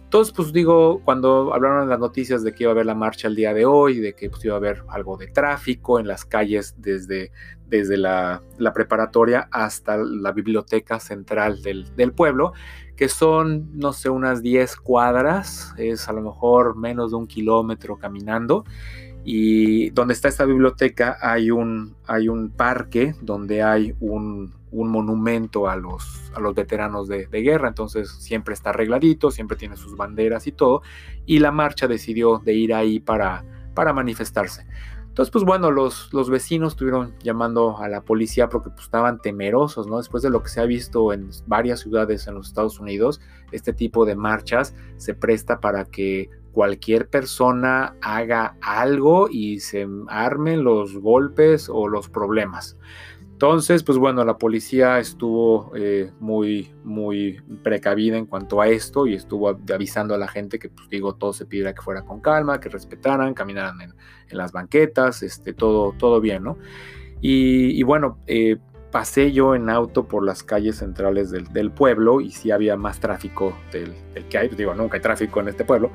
Entonces, 0.07 0.33
pues 0.33 0.53
digo, 0.53 1.01
cuando 1.05 1.53
hablaron 1.53 1.89
las 1.89 1.99
noticias 1.99 2.45
de 2.45 2.53
que 2.53 2.63
iba 2.63 2.71
a 2.71 2.75
haber 2.75 2.87
la 2.87 2.95
marcha 2.95 3.27
el 3.27 3.35
día 3.35 3.53
de 3.53 3.67
hoy, 3.67 3.99
de 3.99 4.15
que 4.15 4.31
pues, 4.31 4.45
iba 4.45 4.55
a 4.55 4.59
haber 4.59 4.85
algo 4.89 5.17
de 5.17 5.27
tráfico 5.27 5.99
en 5.99 6.07
las 6.07 6.25
calles 6.25 6.77
desde, 6.79 7.33
desde 7.67 7.97
la, 7.97 8.41
preparatoria 8.73 9.49
hasta 9.51 9.97
la 9.97 10.31
biblioteca 10.31 11.01
central 11.01 11.61
del, 11.61 11.93
del, 11.97 12.13
pueblo, 12.13 12.53
que 12.95 13.09
son, 13.09 13.77
no 13.77 13.93
sé, 13.93 14.09
unas 14.09 14.43
10 14.43 14.77
cuadras, 14.77 15.75
es 15.77 16.09
a 16.09 16.13
lo 16.13 16.23
mejor 16.23 16.77
menos 16.77 17.11
de 17.11 17.17
un 17.17 17.27
kilómetro 17.27 17.97
caminando. 17.97 18.65
Y 19.29 19.91
donde 19.91 20.15
está 20.15 20.29
esta 20.29 20.45
biblioteca 20.45 21.19
hay 21.21 21.51
un, 21.51 21.97
hay 22.07 22.29
un 22.29 22.49
parque 22.49 23.17
donde 23.21 23.61
hay 23.61 23.93
un, 23.99 24.55
un 24.77 24.91
monumento 24.91 25.69
a 25.69 25.77
los, 25.77 26.31
a 26.35 26.41
los 26.41 26.55
veteranos 26.55 27.09
de, 27.09 27.27
guerra, 27.27 27.69
entonces 27.69 28.11
siempre 28.11 28.55
está 28.55 28.71
arregladito, 28.71 29.31
siempre 29.31 29.57
tiene 29.57 29.77
sus 29.77 29.97
banderas 29.97 30.47
y 30.47 30.53
todo, 30.53 30.83
y 31.25 31.39
la 31.39 31.51
marcha 31.51 31.89
decidió 31.89 32.39
de 32.45 32.53
ir 32.53 32.75
ahí 32.75 33.01
para, 33.01 33.45
para 33.75 33.93
manifestarse. 33.93 34.67
Entonces, 35.09 35.33
pues 35.33 35.47
bueno, 35.47 35.71
los, 35.71 36.13
los 36.13 36.29
vecinos 36.29 36.75
estuvieron 36.75 37.15
llamando 37.23 37.79
a 37.79 37.89
la 37.89 38.03
policía 38.03 38.51
porque 38.51 38.69
pues, 38.69 38.85
estaban 38.85 39.19
temerosos, 39.19 39.87
¿no? 39.87 39.97
Después 39.97 40.23
de 40.23 40.29
lo 40.29 40.43
que 40.43 40.51
se 40.51 40.61
ha 40.61 40.67
visto 40.67 41.11
en 41.15 41.31
varias 41.47 41.81
ciudades 41.81 42.27
en 42.27 42.35
los 42.35 42.49
Estados 42.49 42.79
Unidos, 42.79 43.23
este 43.51 43.73
tipo 43.73 44.05
de 44.05 44.15
marchas 44.15 44.75
se 44.99 45.15
presta 45.15 45.59
para 45.59 45.87
que 45.87 46.29
cualquier 46.53 47.09
persona 47.09 47.97
haga 48.03 48.57
algo 48.61 49.29
y 49.31 49.61
se 49.61 49.89
armen 50.09 50.65
los 50.65 50.99
golpes 50.99 51.71
o 51.71 51.89
los 51.89 52.11
problemas. 52.11 52.77
Entonces, 53.37 53.83
pues 53.83 53.99
bueno, 53.99 54.25
la 54.25 54.39
policía 54.39 54.99
estuvo 54.99 55.71
eh, 55.77 56.11
muy, 56.21 56.75
muy 56.85 57.39
precavida 57.63 58.17
en 58.17 58.25
cuanto 58.25 58.63
a 58.63 58.69
esto 58.69 59.07
y 59.07 59.13
estuvo 59.13 59.51
avisando 59.51 60.15
a 60.15 60.19
la 60.19 60.27
gente 60.27 60.59
que, 60.59 60.71
pues 60.71 60.89
digo, 60.89 61.17
todo 61.17 61.35
se 61.35 61.45
pidiera 61.45 61.75
que 61.75 61.83
fuera 61.83 62.01
con 62.01 62.23
calma, 62.23 62.61
que 62.61 62.71
respetaran, 62.71 63.35
caminaran 63.35 63.79
en, 63.83 63.93
las 64.31 64.53
banquetas, 64.53 65.23
este, 65.23 65.53
todo, 65.53 65.93
todo 65.99 66.19
bien, 66.23 66.45
¿no? 66.45 66.57
Y, 67.21 67.83
bueno, 67.83 68.17
eh, 68.27 68.57
pasé 68.91 69.31
yo 69.33 69.55
en 69.55 69.69
auto 69.69 70.09
por 70.09 70.25
las 70.25 70.43
calles 70.43 70.77
centrales 70.77 71.31
del, 71.31 71.71
pueblo 71.73 72.23
y 72.23 72.31
sí 72.31 72.51
había 72.53 72.79
más 72.79 73.01
tráfico 73.01 73.55
del, 73.71 73.93
que 74.31 74.39
hay, 74.39 74.49
pues 74.49 74.57
digo, 74.57 74.75
nunca 74.75 74.97
hay 74.97 75.03
tráfico 75.03 75.41
en 75.41 75.49
este 75.49 75.67
pueblo. 75.67 75.91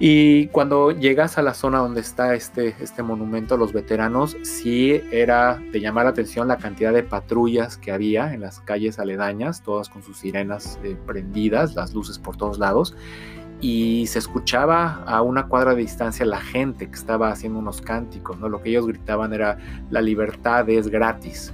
Y 0.00 0.46
cuando 0.48 0.92
llegas 0.92 1.38
a 1.38 1.42
la 1.42 1.54
zona 1.54 1.78
donde 1.78 2.00
está 2.00 2.34
este, 2.34 2.76
este 2.80 3.02
monumento 3.02 3.56
a 3.56 3.58
los 3.58 3.72
veteranos, 3.72 4.36
sí 4.42 5.00
era 5.10 5.60
de 5.72 5.80
llamar 5.80 6.04
la 6.04 6.10
atención 6.10 6.46
la 6.46 6.56
cantidad 6.56 6.92
de 6.92 7.02
patrullas 7.02 7.76
que 7.76 7.90
había 7.90 8.32
en 8.32 8.42
las 8.42 8.60
calles 8.60 9.00
aledañas, 9.00 9.62
todas 9.62 9.88
con 9.88 10.04
sus 10.04 10.18
sirenas 10.18 10.78
eh, 10.84 10.96
prendidas, 11.04 11.74
las 11.74 11.92
luces 11.94 12.16
por 12.16 12.36
todos 12.36 12.60
lados. 12.60 12.94
Y 13.60 14.06
se 14.06 14.20
escuchaba 14.20 15.02
a 15.04 15.20
una 15.20 15.48
cuadra 15.48 15.74
de 15.74 15.80
distancia 15.80 16.24
la 16.24 16.40
gente 16.40 16.88
que 16.88 16.94
estaba 16.94 17.32
haciendo 17.32 17.58
unos 17.58 17.80
cánticos, 17.80 18.38
¿no? 18.38 18.48
Lo 18.48 18.62
que 18.62 18.70
ellos 18.70 18.86
gritaban 18.86 19.32
era 19.32 19.58
la 19.90 20.00
libertad 20.00 20.68
es 20.70 20.86
gratis. 20.86 21.52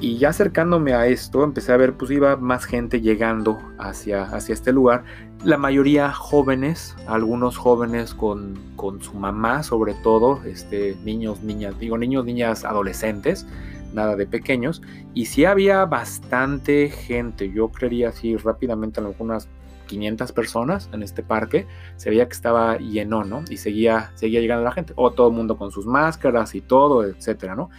Y 0.00 0.16
ya 0.18 0.28
acercándome 0.28 0.94
a 0.94 1.06
esto, 1.08 1.42
empecé 1.42 1.72
a 1.72 1.76
ver, 1.76 1.94
pues 1.94 2.12
iba 2.12 2.36
más 2.36 2.64
gente 2.64 3.00
llegando 3.00 3.58
hacia, 3.78 4.22
hacia 4.22 4.52
este 4.52 4.72
lugar. 4.72 5.02
La 5.44 5.58
mayoría 5.58 6.12
jóvenes, 6.12 6.96
algunos 7.08 7.56
jóvenes 7.56 8.14
con, 8.14 8.56
con 8.76 9.02
su 9.02 9.14
mamá, 9.14 9.64
sobre 9.64 9.94
todo, 9.94 10.40
este, 10.44 10.96
niños, 11.04 11.42
niñas, 11.42 11.76
digo 11.80 11.98
niños, 11.98 12.24
niñas, 12.24 12.64
adolescentes, 12.64 13.44
nada 13.92 14.14
de 14.14 14.26
pequeños. 14.26 14.82
Y 15.14 15.26
sí 15.26 15.44
había 15.44 15.84
bastante 15.84 16.90
gente, 16.90 17.50
yo 17.50 17.68
creería 17.68 18.10
así 18.10 18.36
rápidamente, 18.36 19.00
algunas 19.00 19.48
500 19.88 20.30
personas 20.30 20.88
en 20.92 21.02
este 21.02 21.24
parque, 21.24 21.66
se 21.96 22.10
veía 22.10 22.28
que 22.28 22.34
estaba 22.34 22.78
lleno, 22.78 23.24
¿no? 23.24 23.42
Y 23.50 23.56
seguía, 23.56 24.12
seguía 24.14 24.40
llegando 24.40 24.62
la 24.62 24.72
gente, 24.72 24.92
o 24.94 25.10
todo 25.10 25.28
el 25.28 25.34
mundo 25.34 25.56
con 25.56 25.72
sus 25.72 25.86
máscaras 25.86 26.54
y 26.54 26.60
todo, 26.60 27.04
etcétera, 27.04 27.56
¿no? 27.56 27.70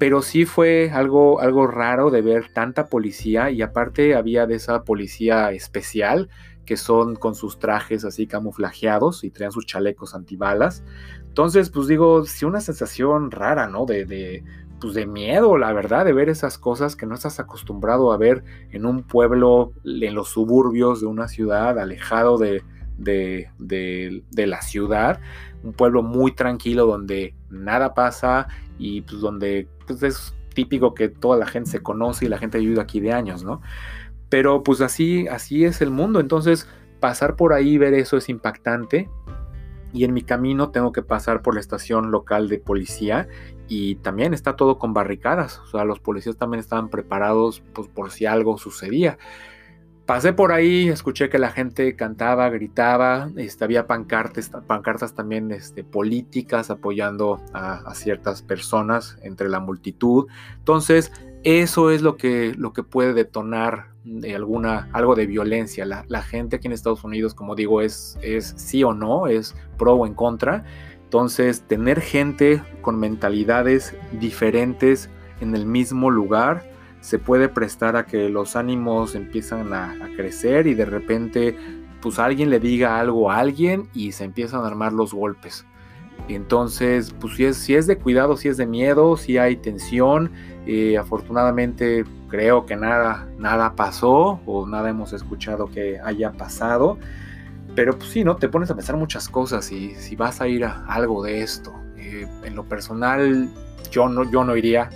Pero 0.00 0.22
sí 0.22 0.46
fue 0.46 0.90
algo, 0.94 1.40
algo 1.40 1.66
raro 1.66 2.10
de 2.10 2.22
ver 2.22 2.50
tanta 2.54 2.86
policía 2.86 3.50
y 3.50 3.60
aparte 3.60 4.14
había 4.14 4.46
de 4.46 4.54
esa 4.54 4.82
policía 4.82 5.52
especial 5.52 6.30
que 6.64 6.78
son 6.78 7.16
con 7.16 7.34
sus 7.34 7.58
trajes 7.58 8.06
así 8.06 8.26
camuflajeados 8.26 9.24
y 9.24 9.30
traían 9.30 9.52
sus 9.52 9.66
chalecos 9.66 10.14
antibalas. 10.14 10.82
Entonces, 11.28 11.68
pues 11.68 11.86
digo, 11.86 12.24
sí 12.24 12.46
una 12.46 12.62
sensación 12.62 13.30
rara, 13.30 13.66
¿no? 13.68 13.84
De, 13.84 14.06
de, 14.06 14.42
pues 14.80 14.94
de 14.94 15.04
miedo, 15.04 15.58
la 15.58 15.70
verdad, 15.74 16.06
de 16.06 16.14
ver 16.14 16.30
esas 16.30 16.56
cosas 16.56 16.96
que 16.96 17.04
no 17.04 17.14
estás 17.14 17.38
acostumbrado 17.38 18.10
a 18.10 18.16
ver 18.16 18.42
en 18.70 18.86
un 18.86 19.02
pueblo, 19.02 19.72
en 19.84 20.14
los 20.14 20.30
suburbios 20.30 21.02
de 21.02 21.08
una 21.08 21.28
ciudad, 21.28 21.78
alejado 21.78 22.38
de, 22.38 22.62
de, 22.96 23.50
de, 23.58 24.46
la 24.46 24.62
ciudad, 24.62 25.20
un 25.62 25.72
pueblo 25.72 26.02
muy 26.02 26.32
tranquilo 26.32 26.86
donde 26.86 27.34
nada 27.50 27.94
pasa 27.94 28.48
y 28.78 29.02
pues 29.02 29.20
donde 29.20 29.68
pues, 29.92 30.02
es 30.02 30.34
típico 30.54 30.94
que 30.94 31.08
toda 31.08 31.38
la 31.38 31.46
gente 31.46 31.70
se 31.70 31.80
conoce 31.80 32.26
y 32.26 32.28
la 32.28 32.38
gente 32.38 32.58
ha 32.58 32.60
vivido 32.60 32.80
aquí 32.80 33.00
de 33.00 33.12
años, 33.12 33.44
¿no? 33.44 33.60
Pero 34.28 34.62
pues 34.62 34.80
así, 34.80 35.26
así 35.28 35.64
es 35.64 35.80
el 35.80 35.90
mundo, 35.90 36.20
entonces 36.20 36.68
pasar 37.00 37.36
por 37.36 37.52
ahí, 37.52 37.78
ver 37.78 37.94
eso 37.94 38.16
es 38.16 38.28
impactante. 38.28 39.08
Y 39.92 40.04
en 40.04 40.14
mi 40.14 40.22
camino 40.22 40.70
tengo 40.70 40.92
que 40.92 41.02
pasar 41.02 41.42
por 41.42 41.54
la 41.54 41.60
estación 41.60 42.12
local 42.12 42.48
de 42.48 42.60
policía 42.60 43.26
y 43.66 43.96
también 43.96 44.34
está 44.34 44.54
todo 44.54 44.78
con 44.78 44.94
barricadas. 44.94 45.58
O 45.58 45.66
sea, 45.66 45.84
los 45.84 45.98
policías 45.98 46.36
también 46.36 46.60
estaban 46.60 46.90
preparados 46.90 47.64
pues, 47.72 47.88
por 47.88 48.12
si 48.12 48.24
algo 48.24 48.56
sucedía. 48.56 49.18
Pasé 50.10 50.32
por 50.32 50.50
ahí, 50.50 50.88
escuché 50.88 51.28
que 51.28 51.38
la 51.38 51.50
gente 51.50 51.94
cantaba, 51.94 52.48
gritaba, 52.48 53.30
este, 53.36 53.62
había 53.62 53.86
pancartas, 53.86 54.50
pancartas 54.66 55.14
también 55.14 55.52
este, 55.52 55.84
políticas 55.84 56.68
apoyando 56.68 57.40
a, 57.52 57.94
ciertas 57.94 58.42
personas 58.42 59.18
entre 59.22 59.48
la 59.48 59.60
multitud. 59.60 60.26
Entonces, 60.58 61.12
eso 61.44 61.92
es 61.92 62.02
lo 62.02 62.16
que, 62.16 62.54
lo 62.58 62.72
que 62.72 62.82
puede 62.82 63.14
detonar 63.14 63.90
de 64.02 64.34
alguna, 64.34 64.88
algo 64.92 65.14
de 65.14 65.26
violencia. 65.26 65.86
La, 65.86 66.22
gente 66.22 66.56
aquí 66.56 66.66
en 66.66 66.72
Estados 66.72 67.04
Unidos, 67.04 67.32
como 67.32 67.54
digo, 67.54 67.80
es, 67.80 68.18
es 68.20 68.52
sí 68.56 68.82
o 68.82 68.92
no, 68.92 69.28
es 69.28 69.54
pro 69.78 69.94
o 69.94 70.08
en 70.08 70.14
contra. 70.14 70.64
Entonces, 71.04 71.62
tener 71.68 72.00
gente 72.00 72.60
con 72.82 72.98
mentalidades 72.98 73.94
diferentes 74.18 75.08
en 75.40 75.54
el 75.54 75.66
mismo 75.66 76.10
lugar 76.10 76.68
se 77.00 77.18
puede 77.18 77.48
prestar 77.48 77.96
a 77.96 78.06
que 78.06 78.28
los 78.28 78.56
ánimos 78.56 79.14
empiezan 79.14 79.72
a, 79.72 79.96
crecer 80.16 80.66
y 80.66 80.74
de 80.74 80.84
repente 80.84 81.56
pues 82.02 82.18
alguien 82.18 82.50
le 82.50 82.60
diga 82.60 82.98
algo 82.98 83.30
a 83.30 83.38
alguien 83.38 83.88
y 83.94 84.12
se 84.12 84.24
empiezan 84.24 84.64
a 84.64 84.66
armar 84.66 84.92
los 84.92 85.12
golpes. 85.12 85.66
Entonces, 86.28 87.14
pues 87.18 87.36
si 87.36 87.44
es, 87.44 87.56
si 87.56 87.74
es 87.74 87.86
de 87.86 87.96
cuidado, 87.96 88.36
si 88.36 88.48
es 88.48 88.56
de 88.56 88.66
miedo, 88.66 89.16
si 89.16 89.38
hay 89.38 89.56
tensión. 89.56 90.30
Eh, 90.66 90.96
afortunadamente 90.98 92.04
creo 92.28 92.66
que 92.66 92.76
nada, 92.76 93.28
nada 93.38 93.74
pasó 93.74 94.40
o 94.46 94.66
nada 94.66 94.90
hemos 94.90 95.12
escuchado 95.12 95.70
que 95.70 95.98
haya 96.02 96.32
pasado. 96.32 96.98
Pero 97.74 97.96
pues 97.98 98.10
sí, 98.10 98.24
¿no? 98.24 98.36
Te 98.36 98.48
pones 98.48 98.70
a 98.70 98.74
pensar 98.74 98.96
muchas 98.96 99.28
cosas 99.28 99.70
y 99.72 99.94
si 99.94 100.16
vas 100.16 100.40
a 100.40 100.48
ir 100.48 100.64
a 100.64 100.84
algo 100.86 101.22
de 101.22 101.42
esto. 101.42 101.74
Eh, 101.96 102.26
en 102.44 102.54
lo 102.54 102.64
personal, 102.64 103.48
yo 103.90 104.08
no, 104.08 104.30
yo 104.30 104.44
no 104.44 104.56
iría 104.56 104.90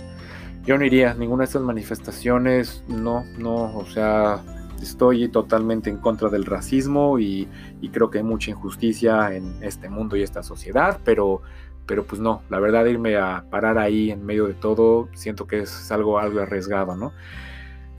yo 0.65 0.77
no 0.77 0.85
iría 0.85 1.11
a 1.11 1.13
ninguna 1.13 1.41
de 1.41 1.45
estas 1.45 1.61
manifestaciones, 1.61 2.83
no, 2.87 3.23
no, 3.37 3.77
o 3.77 3.85
sea, 3.85 4.43
estoy 4.81 5.27
totalmente 5.29 5.89
en 5.89 5.97
contra 5.97 6.29
del 6.29 6.45
racismo 6.45 7.19
y, 7.19 7.47
creo 7.91 8.09
que 8.09 8.17
hay 8.17 8.23
mucha 8.23 8.51
injusticia 8.51 9.35
en 9.35 9.63
este 9.63 9.89
mundo 9.89 10.15
y 10.15 10.23
esta 10.23 10.41
sociedad, 10.41 10.99
pero, 11.05 11.41
pero 11.85 12.03
pues 12.03 12.19
no, 12.19 12.41
la 12.49 12.59
verdad 12.59 12.85
irme 12.85 13.15
a 13.15 13.45
parar 13.49 13.77
ahí 13.77 14.09
en 14.09 14.25
medio 14.25 14.47
de 14.47 14.55
todo, 14.55 15.07
siento 15.13 15.45
que 15.45 15.59
es 15.59 15.91
algo, 15.91 16.17
algo 16.17 16.39
arriesgado, 16.39 16.95
¿no? 16.95 17.13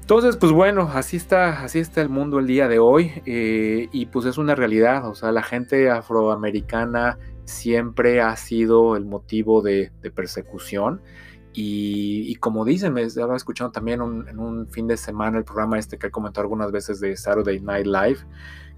Entonces, 0.01 0.37
pues 0.37 0.53
bueno, 0.53 0.91
así 0.93 1.17
está, 1.17 1.65
así 1.65 1.81
está 1.81 2.01
el 2.01 2.09
mundo 2.09 2.39
el 2.39 2.47
día 2.47 2.69
de 2.69 2.79
hoy 2.79 3.13
eh, 3.27 3.89
y 3.91 4.07
pues 4.07 4.27
es 4.27 4.39
una 4.39 4.55
realidad, 4.55 5.09
o 5.09 5.15
sea, 5.15 5.33
la 5.33 5.43
gente 5.43 5.91
afroamericana 5.91 7.19
siempre 7.45 8.21
ha 8.21 8.37
sido 8.37 8.97
el 8.97 9.05
motivo 9.05 9.63
de, 9.63 9.93
de 10.03 10.11
persecución. 10.11 11.01
Y, 11.59 12.35
como 12.35 12.67
dicen, 12.67 12.93
me 12.93 13.01
estaba 13.01 13.35
escuchando 13.35 13.73
también 13.73 14.03
en 14.03 14.39
un 14.39 14.69
fin 14.69 14.87
de 14.87 14.99
semana 14.99 15.39
el 15.39 15.45
programa 15.45 15.79
este 15.79 15.97
que 15.97 16.09
he 16.09 16.11
comentado 16.11 16.43
algunas 16.43 16.71
veces 16.71 17.01
de 17.01 17.17
Saturday 17.17 17.61
Night 17.61 17.87
Live, 17.87 18.19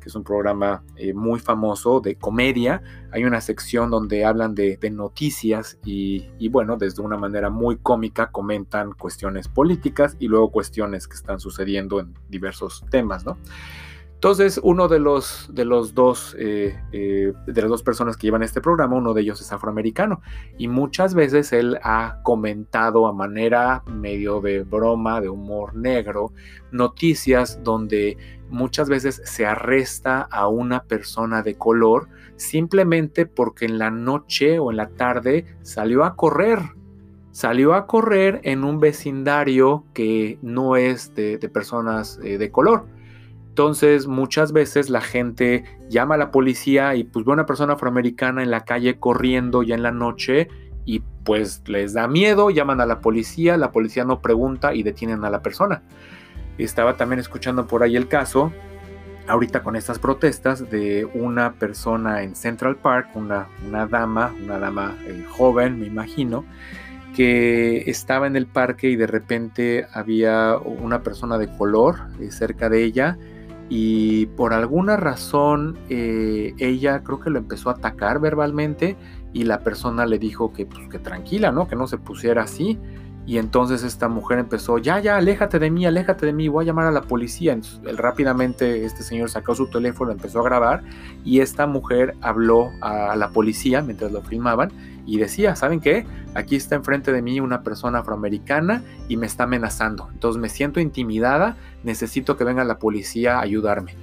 que 0.00 0.08
es 0.08 0.14
un 0.14 0.22
programa 0.22 0.84
eh, 0.94 1.12
muy 1.12 1.40
famoso 1.40 1.98
de 1.98 2.14
comedia. 2.14 2.80
Hay 3.10 3.24
una 3.24 3.40
sección 3.40 3.90
donde 3.90 4.24
hablan 4.24 4.54
de, 4.54 4.78
noticias 4.92 5.76
y, 5.84 6.28
y, 6.38 6.50
bueno, 6.50 6.76
desde 6.76 7.02
una 7.02 7.16
manera 7.16 7.50
muy 7.50 7.78
cómica 7.78 8.30
comentan 8.30 8.92
cuestiones 8.92 9.48
políticas 9.48 10.16
y 10.20 10.28
luego 10.28 10.52
cuestiones 10.52 11.08
que 11.08 11.16
están 11.16 11.40
sucediendo 11.40 11.98
en 11.98 12.14
diversos 12.28 12.84
temas, 12.92 13.26
¿no? 13.26 13.38
Entonces, 14.18 14.58
uno 14.64 14.88
de 14.88 14.98
los, 14.98 15.48
de 15.52 15.64
los 15.64 15.94
dos, 15.94 16.34
eh, 16.40 16.76
eh, 16.90 17.32
de 17.46 17.62
las 17.62 17.70
dos 17.70 17.84
personas 17.84 18.16
que 18.16 18.26
llevan 18.26 18.42
este 18.42 18.60
programa, 18.60 18.96
uno 18.96 19.14
de 19.14 19.20
ellos 19.20 19.40
es 19.40 19.52
afroamericano. 19.52 20.22
Y 20.58 20.66
muchas 20.66 21.14
veces 21.14 21.52
él 21.52 21.78
ha 21.84 22.18
comentado 22.24 23.06
a 23.06 23.12
manera 23.12 23.84
medio 23.86 24.40
de 24.40 24.64
broma, 24.64 25.20
de 25.20 25.28
humor 25.28 25.76
negro, 25.76 26.32
noticias 26.72 27.60
donde 27.62 28.18
muchas 28.50 28.88
veces 28.88 29.22
se 29.24 29.46
arresta 29.46 30.22
a 30.22 30.48
una 30.48 30.82
persona 30.82 31.42
de 31.42 31.54
color 31.54 32.08
simplemente 32.34 33.24
porque 33.24 33.66
en 33.66 33.78
la 33.78 33.92
noche 33.92 34.58
o 34.58 34.72
en 34.72 34.78
la 34.78 34.88
tarde 34.88 35.46
salió 35.62 36.02
a 36.02 36.16
correr. 36.16 36.58
Salió 37.30 37.74
a 37.74 37.86
correr 37.86 38.40
en 38.42 38.64
un 38.64 38.80
vecindario 38.80 39.84
que 39.94 40.40
no 40.42 40.74
es 40.74 41.14
de, 41.14 41.38
personas 41.52 42.18
eh, 42.24 42.36
de 42.36 42.50
color. 42.50 42.97
Entonces 43.58 44.06
muchas 44.06 44.52
veces 44.52 44.88
la 44.88 45.00
gente 45.00 45.64
llama 45.88 46.14
a 46.14 46.18
la 46.18 46.30
policía 46.30 46.94
y 46.94 47.02
pues 47.02 47.24
ve 47.24 47.32
a 47.32 47.34
una 47.34 47.44
persona 47.44 47.72
afroamericana 47.72 48.40
en 48.40 48.52
la 48.52 48.64
calle 48.64 49.00
corriendo 49.00 49.64
ya 49.64 49.74
en 49.74 49.82
la 49.82 49.90
noche 49.90 50.46
y 50.84 51.02
pues 51.24 51.64
les 51.66 51.92
da 51.92 52.06
miedo, 52.06 52.50
llaman 52.50 52.80
a 52.80 52.86
la 52.86 53.00
policía, 53.00 53.56
la 53.56 53.72
policía 53.72 54.04
no 54.04 54.22
pregunta 54.22 54.74
y 54.74 54.84
detienen 54.84 55.24
a 55.24 55.30
la 55.30 55.42
persona. 55.42 55.82
Estaba 56.56 56.96
también 56.96 57.18
escuchando 57.18 57.66
por 57.66 57.82
ahí 57.82 57.96
el 57.96 58.06
caso, 58.06 58.52
ahorita 59.26 59.64
con 59.64 59.74
estas 59.74 59.98
protestas, 59.98 60.70
de 60.70 61.04
una 61.12 61.54
persona 61.54 62.22
en 62.22 62.36
Central 62.36 62.76
Park, 62.76 63.08
una, 63.16 63.48
una 63.66 63.88
dama, 63.88 64.32
una 64.40 64.60
dama 64.60 64.96
eh, 65.04 65.24
joven, 65.30 65.80
me 65.80 65.86
imagino, 65.88 66.44
que 67.16 67.90
estaba 67.90 68.28
en 68.28 68.36
el 68.36 68.46
parque 68.46 68.88
y 68.88 68.94
de 68.94 69.08
repente 69.08 69.84
había 69.92 70.56
una 70.58 71.02
persona 71.02 71.38
de 71.38 71.48
color 71.56 71.96
eh, 72.20 72.30
cerca 72.30 72.68
de 72.68 72.84
ella 72.84 73.18
y 73.68 74.26
por 74.26 74.54
alguna 74.54 74.96
razón 74.96 75.78
eh, 75.90 76.54
ella 76.58 77.02
creo 77.02 77.20
que 77.20 77.30
lo 77.30 77.38
empezó 77.38 77.70
a 77.70 77.74
atacar 77.74 78.18
verbalmente 78.18 78.96
y 79.32 79.44
la 79.44 79.60
persona 79.60 80.06
le 80.06 80.18
dijo 80.18 80.52
que, 80.52 80.64
pues, 80.64 80.88
que 80.88 80.98
tranquila, 80.98 81.52
¿no? 81.52 81.68
Que 81.68 81.76
no 81.76 81.86
se 81.86 81.98
pusiera 81.98 82.42
así. 82.42 82.78
y 83.26 83.36
entonces 83.36 83.82
esta 83.82 84.08
mujer 84.08 84.38
empezó, 84.38 84.78
ya, 84.78 85.00
ya, 85.00 85.18
aléjate 85.18 85.58
de 85.58 85.70
mí, 85.70 85.84
aléjate 85.84 86.24
de 86.24 86.32
mí, 86.32 86.48
voy 86.48 86.64
a 86.64 86.68
llamar 86.68 86.86
a 86.86 86.90
la 86.90 87.02
policía. 87.02 87.52
Entonces, 87.52 87.96
rápidamente 87.98 88.86
este 88.86 89.02
señor 89.02 89.28
sacó 89.28 89.54
su 89.54 89.68
teléfono, 89.68 90.12
empezó 90.12 90.40
a 90.40 90.44
grabar 90.44 90.82
y 91.26 91.40
esta 91.40 91.66
mujer 91.66 92.14
habló 92.22 92.70
a 92.80 93.16
la 93.16 93.28
policía 93.28 93.82
mientras 93.82 94.12
lo 94.12 94.22
filmaban 94.22 94.72
y 95.08 95.16
decía, 95.16 95.56
¿saben 95.56 95.80
qué? 95.80 96.06
Aquí 96.34 96.54
está 96.54 96.74
enfrente 96.74 97.12
de 97.12 97.22
mí 97.22 97.40
una 97.40 97.62
persona 97.62 98.00
afroamericana 98.00 98.82
y 99.08 99.16
me 99.16 99.26
está 99.26 99.44
amenazando. 99.44 100.08
Entonces 100.12 100.40
me 100.40 100.50
siento 100.50 100.80
intimidada, 100.80 101.56
necesito 101.82 102.36
que 102.36 102.44
venga 102.44 102.62
la 102.62 102.78
policía 102.78 103.38
a 103.38 103.40
ayudarme. 103.40 103.94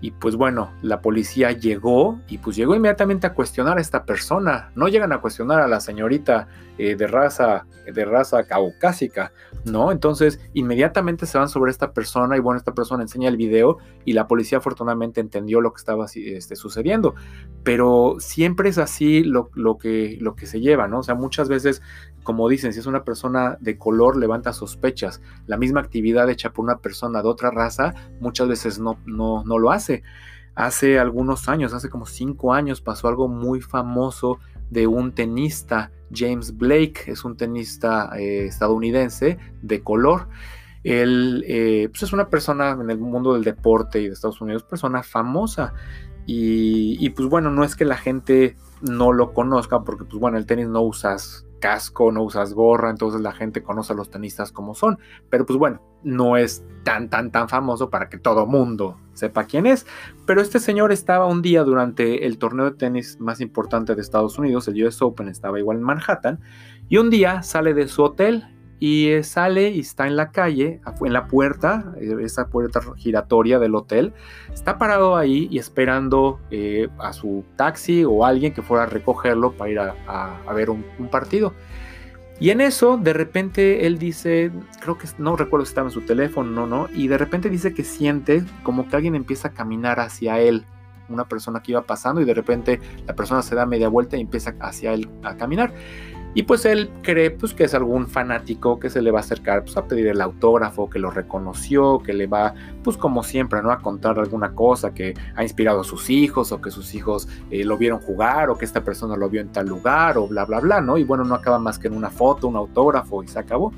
Y 0.00 0.12
pues 0.12 0.36
bueno, 0.36 0.72
la 0.82 1.00
policía 1.00 1.52
llegó 1.52 2.18
y 2.28 2.38
pues 2.38 2.56
llegó 2.56 2.74
inmediatamente 2.74 3.26
a 3.26 3.34
cuestionar 3.34 3.78
a 3.78 3.80
esta 3.80 4.04
persona. 4.04 4.70
No 4.74 4.88
llegan 4.88 5.12
a 5.12 5.20
cuestionar 5.20 5.60
a 5.60 5.68
la 5.68 5.80
señorita 5.80 6.48
eh, 6.78 6.96
de 6.96 7.06
raza 7.06 7.66
de 7.92 8.04
raza 8.04 8.44
caucásica, 8.44 9.32
¿no? 9.64 9.92
Entonces 9.92 10.40
inmediatamente 10.54 11.26
se 11.26 11.38
van 11.38 11.48
sobre 11.48 11.70
esta 11.70 11.92
persona 11.92 12.36
y 12.36 12.40
bueno, 12.40 12.58
esta 12.58 12.74
persona 12.74 13.02
enseña 13.02 13.28
el 13.28 13.36
video 13.36 13.78
y 14.04 14.12
la 14.12 14.26
policía 14.26 14.58
afortunadamente 14.58 15.20
entendió 15.20 15.60
lo 15.60 15.72
que 15.72 15.78
estaba 15.78 16.06
este, 16.14 16.56
sucediendo. 16.56 17.14
Pero 17.62 18.16
siempre 18.18 18.68
es 18.68 18.78
así 18.78 19.22
lo, 19.22 19.50
lo, 19.54 19.78
que, 19.78 20.18
lo 20.20 20.34
que 20.34 20.46
se 20.46 20.60
lleva, 20.60 20.88
¿no? 20.88 21.00
O 21.00 21.02
sea, 21.02 21.14
muchas 21.14 21.48
veces, 21.48 21.82
como 22.30 22.48
dicen, 22.48 22.72
si 22.72 22.78
es 22.78 22.86
una 22.86 23.02
persona 23.02 23.58
de 23.60 23.76
color, 23.76 24.16
levanta 24.16 24.52
sospechas. 24.52 25.20
La 25.48 25.56
misma 25.56 25.80
actividad 25.80 26.30
hecha 26.30 26.52
por 26.52 26.64
una 26.64 26.78
persona 26.78 27.22
de 27.22 27.28
otra 27.28 27.50
raza 27.50 27.92
muchas 28.20 28.46
veces 28.46 28.78
no, 28.78 29.00
no, 29.04 29.42
no 29.42 29.58
lo 29.58 29.72
hace. 29.72 30.04
Hace 30.54 31.00
algunos 31.00 31.48
años, 31.48 31.74
hace 31.74 31.88
como 31.88 32.06
cinco 32.06 32.54
años, 32.54 32.80
pasó 32.80 33.08
algo 33.08 33.26
muy 33.26 33.60
famoso 33.60 34.38
de 34.70 34.86
un 34.86 35.10
tenista, 35.10 35.90
James 36.14 36.56
Blake, 36.56 37.02
es 37.08 37.24
un 37.24 37.36
tenista 37.36 38.12
eh, 38.16 38.46
estadounidense 38.46 39.36
de 39.60 39.82
color. 39.82 40.28
Él 40.84 41.42
eh, 41.48 41.88
pues 41.90 42.04
es 42.04 42.12
una 42.12 42.28
persona 42.28 42.78
en 42.80 42.90
el 42.90 42.98
mundo 42.98 43.34
del 43.34 43.42
deporte 43.42 44.00
y 44.00 44.06
de 44.06 44.12
Estados 44.12 44.40
Unidos, 44.40 44.62
persona 44.62 45.02
famosa. 45.02 45.74
Y, 46.26 46.96
y, 47.04 47.10
pues 47.10 47.28
bueno, 47.28 47.50
no 47.50 47.64
es 47.64 47.74
que 47.74 47.84
la 47.84 47.96
gente 47.96 48.56
no 48.82 49.12
lo 49.12 49.34
conozca, 49.34 49.80
porque 49.80 50.04
pues 50.04 50.20
bueno, 50.20 50.38
el 50.38 50.46
tenis 50.46 50.68
no 50.68 50.80
usas 50.82 51.44
casco, 51.60 52.10
no 52.10 52.24
usas 52.24 52.54
gorra, 52.54 52.90
entonces 52.90 53.20
la 53.20 53.32
gente 53.32 53.62
conoce 53.62 53.92
a 53.92 53.96
los 53.96 54.10
tenistas 54.10 54.50
como 54.50 54.74
son. 54.74 54.98
Pero 55.28 55.46
pues 55.46 55.58
bueno, 55.58 55.80
no 56.02 56.36
es 56.36 56.64
tan, 56.82 57.08
tan, 57.08 57.30
tan 57.30 57.48
famoso 57.48 57.90
para 57.90 58.08
que 58.08 58.18
todo 58.18 58.46
mundo 58.46 58.98
sepa 59.12 59.44
quién 59.44 59.66
es. 59.66 59.86
Pero 60.26 60.40
este 60.40 60.58
señor 60.58 60.90
estaba 60.90 61.26
un 61.26 61.42
día 61.42 61.62
durante 61.62 62.26
el 62.26 62.38
torneo 62.38 62.64
de 62.70 62.76
tenis 62.76 63.20
más 63.20 63.40
importante 63.40 63.94
de 63.94 64.00
Estados 64.00 64.38
Unidos, 64.38 64.66
el 64.66 64.84
US 64.84 65.00
Open, 65.02 65.28
estaba 65.28 65.60
igual 65.60 65.76
en 65.76 65.84
Manhattan, 65.84 66.40
y 66.88 66.96
un 66.96 67.10
día 67.10 67.42
sale 67.42 67.74
de 67.74 67.86
su 67.86 68.02
hotel 68.02 68.44
y 68.80 69.10
eh, 69.10 69.22
sale 69.22 69.68
y 69.70 69.80
está 69.80 70.06
en 70.06 70.16
la 70.16 70.30
calle, 70.30 70.80
en 71.02 71.12
la 71.12 71.26
puerta, 71.28 71.92
eh, 72.00 72.16
esa 72.22 72.48
puerta 72.48 72.80
giratoria 72.96 73.58
del 73.58 73.74
hotel, 73.74 74.14
está 74.52 74.78
parado 74.78 75.16
ahí 75.16 75.48
y 75.50 75.58
esperando 75.58 76.40
eh, 76.50 76.88
a 76.98 77.12
su 77.12 77.44
taxi 77.56 78.04
o 78.04 78.24
alguien 78.24 78.54
que 78.54 78.62
fuera 78.62 78.84
a 78.84 78.86
recogerlo 78.86 79.52
para 79.52 79.70
ir 79.70 79.78
a, 79.78 80.52
ver 80.54 80.70
un, 80.70 80.82
partido. 81.10 81.52
Y 82.40 82.48
en 82.48 82.62
eso, 82.62 82.96
de 82.96 83.12
repente, 83.12 83.86
él 83.86 83.98
dice, 83.98 84.50
creo 84.80 84.96
que 84.96 85.06
no 85.18 85.36
recuerdo 85.36 85.66
si 85.66 85.72
estaba 85.72 85.88
en 85.88 85.92
su 85.92 86.00
teléfono, 86.00 86.50
no, 86.50 86.66
no, 86.66 86.88
y 86.94 87.06
de 87.06 87.18
repente 87.18 87.50
dice 87.50 87.74
que 87.74 87.84
siente 87.84 88.42
como 88.62 88.88
que 88.88 88.96
alguien 88.96 89.14
empieza 89.14 89.48
a 89.48 89.50
caminar 89.52 90.00
hacia 90.00 90.40
él, 90.40 90.64
una 91.10 91.28
persona 91.28 91.60
que 91.60 91.72
iba 91.72 91.82
pasando, 91.82 92.22
y 92.22 92.24
de 92.24 92.32
repente 92.32 92.80
la 93.06 93.14
persona 93.14 93.42
se 93.42 93.54
da 93.54 93.66
media 93.66 93.88
vuelta 93.88 94.16
y 94.16 94.22
empieza 94.22 94.54
hacia 94.60 94.94
él 94.94 95.10
a 95.22 95.36
caminar. 95.36 95.74
Y 96.32 96.44
pues 96.44 96.64
él 96.64 96.90
cree 97.02 97.32
pues, 97.32 97.54
que 97.54 97.64
es 97.64 97.74
algún 97.74 98.06
fanático 98.06 98.78
que 98.78 98.88
se 98.88 99.02
le 99.02 99.10
va 99.10 99.18
a 99.18 99.22
acercar 99.22 99.64
pues, 99.64 99.76
a 99.76 99.86
pedir 99.86 100.06
el 100.06 100.20
autógrafo, 100.20 100.88
que 100.88 101.00
lo 101.00 101.10
reconoció, 101.10 101.98
que 101.98 102.12
le 102.12 102.28
va, 102.28 102.54
pues 102.84 102.96
como 102.96 103.24
siempre, 103.24 103.60
¿no? 103.62 103.72
A 103.72 103.80
contar 103.80 104.16
alguna 104.18 104.54
cosa 104.54 104.94
que 104.94 105.14
ha 105.34 105.42
inspirado 105.42 105.80
a 105.80 105.84
sus 105.84 106.08
hijos 106.08 106.52
o 106.52 106.60
que 106.60 106.70
sus 106.70 106.94
hijos 106.94 107.28
eh, 107.50 107.64
lo 107.64 107.76
vieron 107.76 107.98
jugar 107.98 108.48
o 108.48 108.56
que 108.56 108.64
esta 108.64 108.84
persona 108.84 109.16
lo 109.16 109.28
vio 109.28 109.40
en 109.40 109.50
tal 109.50 109.66
lugar 109.66 110.18
o 110.18 110.28
bla, 110.28 110.44
bla, 110.44 110.60
bla, 110.60 110.80
¿no? 110.80 110.98
Y 110.98 111.04
bueno, 111.04 111.24
no 111.24 111.34
acaba 111.34 111.58
más 111.58 111.80
que 111.80 111.88
en 111.88 111.94
una 111.94 112.10
foto, 112.10 112.46
un 112.46 112.56
autógrafo 112.56 113.24
y 113.24 113.28
se 113.28 113.40
acabó. 113.40 113.72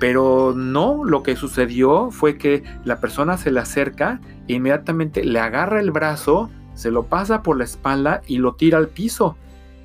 Pero 0.00 0.54
no, 0.56 1.04
lo 1.04 1.22
que 1.22 1.36
sucedió 1.36 2.10
fue 2.10 2.38
que 2.38 2.64
la 2.84 2.98
persona 2.98 3.36
se 3.36 3.50
le 3.50 3.60
acerca 3.60 4.20
e 4.48 4.54
inmediatamente 4.54 5.22
le 5.22 5.38
agarra 5.38 5.80
el 5.80 5.90
brazo, 5.90 6.50
se 6.74 6.90
lo 6.90 7.04
pasa 7.04 7.42
por 7.42 7.58
la 7.58 7.64
espalda 7.64 8.22
y 8.26 8.38
lo 8.38 8.54
tira 8.54 8.78
al 8.78 8.88
piso. 8.88 9.36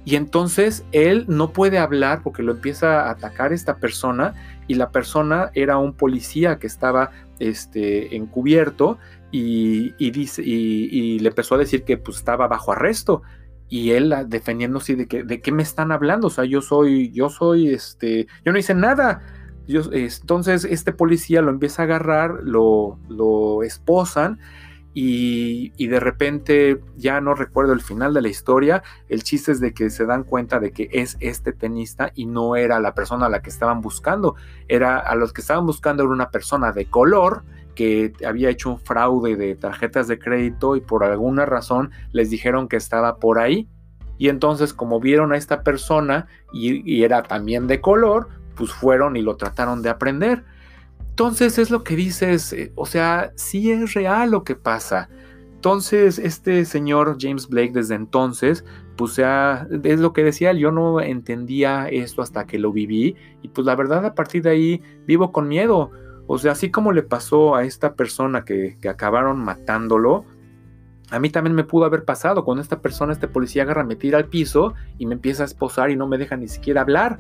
Y 0.05 0.15
entonces 0.15 0.85
él 0.91 1.25
no 1.27 1.51
puede 1.51 1.77
hablar 1.77 2.21
porque 2.23 2.43
lo 2.43 2.53
empieza 2.53 3.03
a 3.03 3.11
atacar 3.11 3.53
esta 3.53 3.77
persona 3.77 4.33
y 4.67 4.75
la 4.75 4.91
persona 4.91 5.51
era 5.53 5.77
un 5.77 5.93
policía 5.93 6.57
que 6.57 6.67
estaba 6.67 7.11
este, 7.39 8.15
encubierto 8.15 8.97
y, 9.31 9.93
le 11.19 11.27
empezó 11.27 11.55
a 11.55 11.57
decir 11.57 11.83
que 11.83 11.97
pues, 11.97 12.17
estaba 12.17 12.47
bajo 12.47 12.71
arresto. 12.71 13.21
Y 13.67 13.91
él 13.91 14.15
defendiéndose 14.27 14.95
de 14.95 15.07
que 15.07 15.23
de 15.23 15.41
qué 15.41 15.51
me 15.51 15.61
están 15.61 15.91
hablando, 15.91 16.27
o 16.27 16.29
sea, 16.31 16.43
yo 16.43 16.61
soy, 16.61 17.11
yo 17.11 17.29
soy, 17.29 17.69
este, 17.69 18.25
yo 18.43 18.51
no 18.51 18.57
hice 18.57 18.73
nada. 18.73 19.21
entonces 19.67 20.65
este 20.65 20.91
policía 20.91 21.43
lo 21.43 21.51
empieza 21.51 21.83
a 21.83 21.85
agarrar, 21.85 22.39
lo, 22.43 22.97
lo 23.09 23.61
esposan 23.61 24.39
y, 24.93 25.87
de 25.87 25.99
repente 25.99 26.81
ya 26.97 27.21
no 27.21 27.35
recuerdo 27.35 27.73
el 27.73 27.81
final 27.81 28.13
de 28.13 28.21
la 28.21 28.29
historia. 28.29 28.83
El 29.07 29.23
chiste 29.23 29.51
es 29.51 29.59
de 29.59 29.73
que 29.73 29.89
se 29.89 30.05
dan 30.05 30.23
cuenta 30.23 30.59
de 30.59 30.71
que 30.71 30.89
es 30.91 31.17
este 31.19 31.53
tenista 31.53 32.11
y 32.15 32.25
no 32.25 32.55
era 32.55 32.79
la 32.79 32.93
persona 32.93 33.27
a 33.27 33.29
la 33.29 33.41
que 33.41 33.49
estaban 33.49 33.81
buscando. 33.81 34.35
Era 34.67 34.97
a 34.97 35.15
los 35.15 35.31
que 35.31 35.41
estaban 35.41 35.65
buscando 35.65 36.03
era 36.03 36.11
una 36.11 36.31
persona 36.31 36.71
de 36.71 36.85
color 36.85 37.43
que 37.75 38.13
había 38.27 38.49
hecho 38.49 38.71
un 38.71 38.79
fraude 38.79 39.35
de 39.35 39.55
tarjetas 39.55 40.07
de 40.07 40.19
crédito 40.19 40.75
y 40.75 40.81
por 40.81 41.03
alguna 41.03 41.45
razón 41.45 41.91
les 42.11 42.29
dijeron 42.29 42.67
que 42.67 42.77
estaba 42.77 43.17
por 43.17 43.39
ahí. 43.39 43.69
Y 44.17 44.27
entonces 44.29 44.73
como 44.73 44.99
vieron 44.99 45.31
a 45.31 45.37
esta 45.37 45.63
persona 45.63 46.27
y, 46.51 46.91
y 46.91 47.03
era 47.03 47.23
también 47.23 47.67
de 47.67 47.79
color, 47.79 48.27
pues 48.55 48.73
fueron 48.73 49.15
y 49.15 49.21
lo 49.21 49.37
trataron 49.37 49.81
de 49.81 49.89
aprender. 49.89 50.43
Entonces 51.19 51.57
es 51.57 51.69
lo 51.69 51.83
que 51.83 51.97
dices, 51.97 52.53
eh, 52.53 52.71
o 52.75 52.85
sea, 52.85 53.33
sí 53.35 53.71
es 53.71 53.93
real 53.93 54.31
lo 54.31 54.45
que 54.45 54.55
pasa. 54.55 55.09
Entonces, 55.53 56.17
este 56.17 56.63
señor 56.63 57.17
James 57.19 57.49
Blake 57.49 57.73
desde 57.73 57.95
entonces, 57.95 58.63
pues 58.95 59.17
ya, 59.17 59.67
es 59.83 59.99
lo 59.99 60.13
que 60.13 60.23
decía, 60.23 60.53
yo 60.53 60.71
no 60.71 61.01
entendía 61.01 61.89
esto 61.89 62.21
hasta 62.21 62.47
que 62.47 62.57
lo 62.57 62.71
viví 62.71 63.17
y 63.41 63.49
pues 63.49 63.67
la 63.67 63.75
verdad 63.75 64.05
a 64.05 64.15
partir 64.15 64.43
de 64.43 64.51
ahí 64.51 64.81
vivo 65.07 65.33
con 65.33 65.49
miedo. 65.49 65.91
O 66.25 66.37
sea, 66.37 66.53
así 66.53 66.71
como 66.71 66.93
le 66.93 67.03
pasó 67.03 67.53
a 67.53 67.65
esta 67.65 67.95
persona 67.95 68.45
que, 68.45 68.77
acabaron 68.89 69.39
matándolo, 69.39 70.23
a 71.09 71.19
mí 71.19 71.29
también 71.29 71.53
me 71.53 71.65
pudo 71.65 71.83
haber 71.83 72.05
pasado 72.05 72.45
cuando 72.45 72.61
esta 72.61 72.81
persona, 72.81 73.11
este 73.11 73.27
policía 73.27 73.63
agarra, 73.63 73.83
me 73.83 73.97
tira 73.97 74.19
al 74.19 74.29
piso 74.29 74.73
y 74.97 75.05
me 75.05 75.15
empieza 75.15 75.43
a 75.43 75.47
esposar 75.47 75.91
y 75.91 75.97
no 75.97 76.07
me 76.07 76.17
deja 76.17 76.37
ni 76.37 76.47
siquiera 76.47 76.79
hablar. 76.79 77.19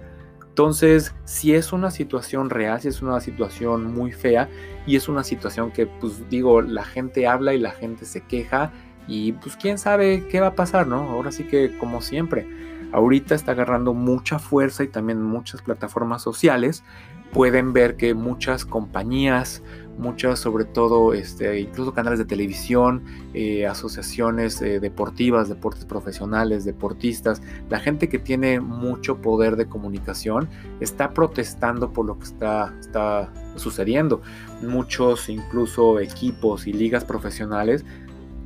Entonces, 0.59 1.15
si 1.23 1.53
es 1.53 1.71
una 1.71 1.89
situación 1.89 2.49
real, 2.49 2.81
si 2.81 2.89
es 2.89 3.01
una 3.01 3.21
situación 3.21 3.93
muy 3.93 4.11
fea 4.11 4.49
y 4.85 4.97
es 4.97 5.07
una 5.07 5.23
situación 5.23 5.71
que, 5.71 5.85
pues 5.85 6.29
digo, 6.29 6.61
la 6.61 6.83
gente 6.83 7.27
habla 7.27 7.53
y 7.53 7.59
la 7.59 7.71
gente 7.71 8.03
se 8.03 8.25
queja 8.25 8.73
y 9.07 9.31
pues 9.31 9.55
quién 9.55 9.77
sabe 9.77 10.27
qué 10.27 10.41
va 10.41 10.47
a 10.47 10.55
pasar, 10.55 10.85
¿no? 10.85 11.11
Ahora 11.11 11.31
sí 11.31 11.45
que 11.45 11.77
como 11.77 12.01
siempre, 12.01 12.45
ahorita 12.91 13.35
está 13.35 13.53
agarrando 13.53 13.93
mucha 13.93 14.37
fuerza 14.37 14.83
y 14.83 14.89
también 14.89 15.23
muchas 15.23 15.61
plataformas 15.61 16.23
sociales 16.23 16.83
pueden 17.33 17.73
ver 17.73 17.95
que 17.95 18.13
muchas 18.13 18.65
compañías, 18.65 19.61
muchas, 19.97 20.39
sobre 20.39 20.65
todo, 20.65 21.13
este, 21.13 21.59
incluso 21.59 21.93
canales 21.93 22.19
de 22.19 22.25
televisión, 22.25 23.03
eh, 23.33 23.67
asociaciones 23.67 24.61
eh, 24.61 24.79
deportivas, 24.79 25.49
deportes 25.49 25.85
profesionales, 25.85 26.65
deportistas, 26.65 27.41
la 27.69 27.79
gente 27.79 28.09
que 28.09 28.17
tiene 28.17 28.59
mucho 28.59 29.21
poder 29.21 29.57
de 29.57 29.67
comunicación 29.67 30.49
está 30.79 31.13
protestando 31.13 31.91
por 31.91 32.05
lo 32.05 32.17
que 32.17 32.25
está, 32.25 32.73
está 32.79 33.31
sucediendo. 33.55 34.21
Muchos, 34.61 35.29
incluso 35.29 35.99
equipos 35.99 36.65
y 36.65 36.73
ligas 36.73 37.03
profesionales, 37.03 37.85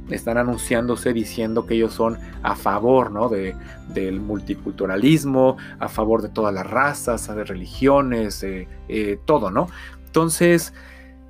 están 0.10 0.38
anunciándose 0.38 1.14
diciendo 1.14 1.66
que 1.66 1.76
ellos 1.76 1.94
son 1.94 2.18
a 2.42 2.56
favor 2.56 3.12
¿no? 3.12 3.30
de, 3.30 3.56
del 3.94 4.20
multiculturalismo, 4.20 5.58
a 5.80 5.90
favor 5.90 6.22
de 6.22 6.30
todas 6.30 6.54
las 6.54 6.70
razas, 6.70 7.34
de 7.34 7.44
religiones, 7.44 8.44
eh, 8.44 9.20
todo, 9.26 9.50
¿no? 9.50 9.68
Entonces, 10.06 10.74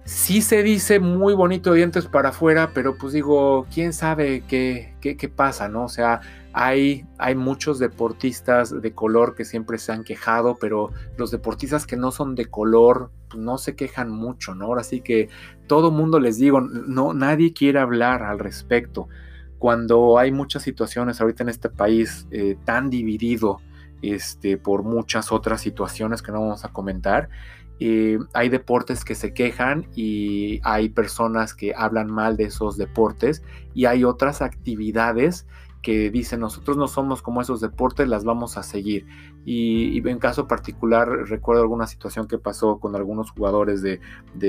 sí 0.05 0.41
se 0.41 0.63
dice 0.63 0.99
muy 0.99 1.33
bonito 1.33 1.71
de 1.71 1.77
dientes 1.77 2.05
para 2.05 2.29
afuera, 2.29 2.71
pero 2.73 2.97
pues 2.97 3.13
digo, 3.13 3.65
quién 3.73 3.93
sabe 3.93 4.43
qué, 4.47 4.93
qué, 5.01 5.29
pasa, 5.29 5.69
¿no? 5.69 5.85
O 5.85 5.89
sea, 5.89 6.21
hay, 6.53 7.05
muchos 7.35 7.79
deportistas 7.79 8.81
de 8.81 8.93
color 8.93 9.33
que 9.35 9.43
siempre 9.43 9.79
se 9.79 9.91
han 9.91 10.03
quejado, 10.03 10.57
pero 10.59 10.91
los 11.17 11.31
deportistas 11.31 11.87
que 11.87 11.97
no 11.97 12.11
son 12.11 12.35
de 12.35 12.45
color 12.45 13.11
pues, 13.29 13.41
no 13.41 13.57
se 13.57 13.75
quejan 13.75 14.11
mucho, 14.11 14.53
¿no? 14.53 14.65
Ahora 14.65 14.83
sí 14.83 15.01
que 15.01 15.29
todo 15.67 15.89
mundo 15.89 16.19
les 16.19 16.37
digo, 16.37 16.61
no, 16.61 17.13
nadie 17.13 17.53
quiere 17.53 17.79
hablar 17.79 18.21
al 18.21 18.37
respecto. 18.37 19.07
Cuando 19.57 20.19
hay 20.19 20.31
muchas 20.31 20.61
situaciones 20.61 21.19
ahorita 21.19 21.43
en 21.43 21.49
este 21.49 21.69
país 21.69 22.27
eh, 22.29 22.55
tan 22.65 22.89
dividido, 22.89 23.59
este, 24.03 24.57
por 24.57 24.83
muchas 24.83 25.31
otras 25.31 25.61
situaciones 25.61 26.21
que 26.21 26.31
no 26.31 26.41
vamos 26.41 26.65
a 26.65 26.69
comentar. 26.73 27.29
Eh, 27.79 28.19
hay 28.33 28.49
deportes 28.49 29.03
que 29.03 29.15
se 29.15 29.33
quejan 29.33 29.87
y 29.95 30.59
hay 30.63 30.89
personas 30.89 31.53
que 31.53 31.73
hablan 31.75 32.11
mal 32.11 32.37
de 32.37 32.43
esos 32.45 32.77
deportes 32.77 33.43
y 33.73 33.85
hay 33.85 34.03
otras 34.03 34.41
actividades 34.41 35.47
que 35.83 36.09
dicen 36.09 36.39
nosotros 36.39 36.77
no 36.77 36.87
somos 36.87 37.21
como 37.21 37.41
esos 37.41 37.61
deportes, 37.61 38.07
las 38.07 38.23
vamos 38.23 38.57
a 38.57 38.63
seguir. 38.63 39.05
Y, 39.45 40.07
en 40.07 40.17
caso 40.17 40.47
particular 40.47 41.07
recuerdo 41.07 41.61
alguna 41.61 41.85
situación 41.85 42.27
que 42.27 42.39
pasó 42.39 42.79
con 42.79 42.95
algunos 42.95 43.29
jugadores 43.31 43.83
de, 43.83 43.99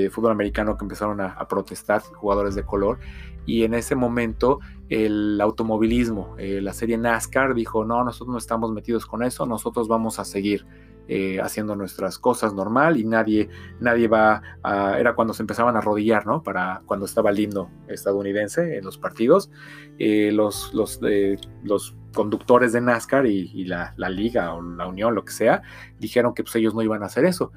fútbol 0.09 0.31
americano 0.31 0.77
que 0.77 0.85
empezaron 0.85 1.21
a, 1.21 1.47
protestar, 1.47 2.01
jugadores 2.01 2.55
de 2.55 2.63
color, 2.63 2.97
y 3.45 3.63
en 3.63 3.75
ese 3.75 3.93
momento 3.93 4.59
el 4.89 5.39
automovilismo, 5.41 6.35
eh, 6.39 6.61
la 6.61 6.73
serie 6.73 6.97
NASCAR 6.97 7.53
dijo, 7.53 7.85
no, 7.85 8.03
nosotros 8.03 8.31
no 8.31 8.37
estamos 8.37 8.71
metidos 8.71 9.05
con 9.05 9.21
eso, 9.21 9.45
nosotros 9.45 9.87
vamos 9.87 10.17
a 10.19 10.25
seguir. 10.25 10.65
Eh, 11.07 11.39
haciendo 11.39 11.75
nuestras 11.75 12.17
cosas 12.17 12.55
normal 12.55 12.97
y 12.97 13.05
nadie, 13.05 13.49
nadie 13.79 14.07
va 14.07 14.41
a, 14.63 14.97
era 14.99 15.13
cuando 15.13 15.35
se 15.35 15.43
empezaban 15.43 15.75
a 15.75 15.79
arrodillar, 15.79 16.25
¿no? 16.25 16.41
Para 16.41 16.81
cuando 16.87 17.05
estaba 17.05 17.29
el 17.29 17.39
himno 17.39 17.69
estadounidense 17.87 18.77
en 18.77 18.83
los 18.83 18.97
partidos, 18.97 19.51
eh, 19.99 20.31
los, 20.31 20.73
los, 20.73 20.99
los 21.63 21.95
conductores 22.15 22.73
de 22.73 22.81
NASCAR 22.81 23.27
y, 23.27 23.65
la, 23.65 23.93
liga 24.09 24.55
o 24.55 24.63
la 24.63 24.87
unión, 24.87 25.13
lo 25.13 25.23
que 25.23 25.31
sea, 25.31 25.61
dijeron 25.99 26.33
que 26.33 26.41
pues 26.41 26.55
ellos 26.55 26.73
no 26.73 26.81
iban 26.81 27.03
a 27.03 27.05
hacer 27.05 27.25
eso. 27.25 27.51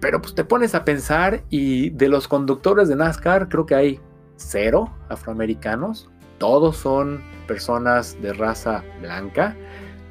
Pero 0.00 0.20
pues 0.20 0.34
te 0.34 0.42
pones 0.44 0.74
a 0.74 0.84
pensar 0.84 1.44
y 1.50 1.90
de 1.90 2.08
los 2.08 2.26
conductores 2.26 2.88
de 2.88 2.96
NASCAR 2.96 3.48
creo 3.48 3.66
que 3.66 3.76
hay 3.76 4.00
cero 4.34 4.92
afroamericanos, 5.08 6.10
todos 6.38 6.76
son 6.76 7.22
personas 7.46 8.20
de 8.20 8.32
raza 8.32 8.82
blanca 9.00 9.56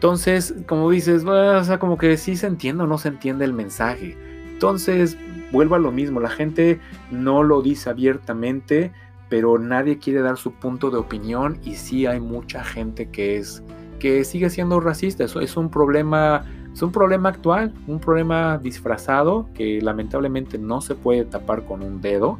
entonces, 0.04 0.54
como 0.68 0.92
dices, 0.92 1.24
o 1.24 1.64
sea, 1.64 1.80
como 1.80 1.98
que 1.98 2.18
sí 2.18 2.36
se 2.36 2.46
entiende 2.46 2.84
o 2.84 2.88
no 2.88 2.98
se 2.98 3.08
entiende 3.08 3.46
el 3.46 3.54
mensaje. 3.54 4.18
Entonces, 4.52 5.18
vuelvo 5.54 5.76
a 5.76 5.80
lo 5.80 5.94
mismo, 5.94 6.20
la 6.20 6.30
gente 6.30 6.82
no 7.10 7.42
lo 7.42 7.62
dice 7.62 7.90
abiertamente, 7.90 8.92
pero 9.30 9.58
nadie 9.58 10.00
quiere 10.00 10.20
dar 10.20 10.36
su 10.36 10.52
punto 10.52 10.92
de 10.92 10.98
opinión 10.98 11.58
y 11.64 11.76
sí 11.76 12.06
hay 12.06 12.20
mucha 12.20 12.66
gente 12.66 13.12
que 13.12 13.38
es 13.38 13.64
que 14.02 14.26
sigue 14.26 14.50
siendo 14.50 14.82
racista. 14.82 15.24
Eso 15.24 15.40
es 15.40 15.56
un 15.56 15.70
problema, 15.70 16.44
es 16.74 16.82
un 16.82 16.92
problema 16.92 17.30
actual, 17.30 17.74
un 17.88 18.02
problema 18.02 18.58
disfrazado 18.58 19.48
que 19.54 19.80
lamentablemente 19.82 20.58
no 20.58 20.82
se 20.82 20.96
puede 20.96 21.24
tapar 21.24 21.64
con 21.64 21.82
un 21.82 22.02
dedo 22.02 22.40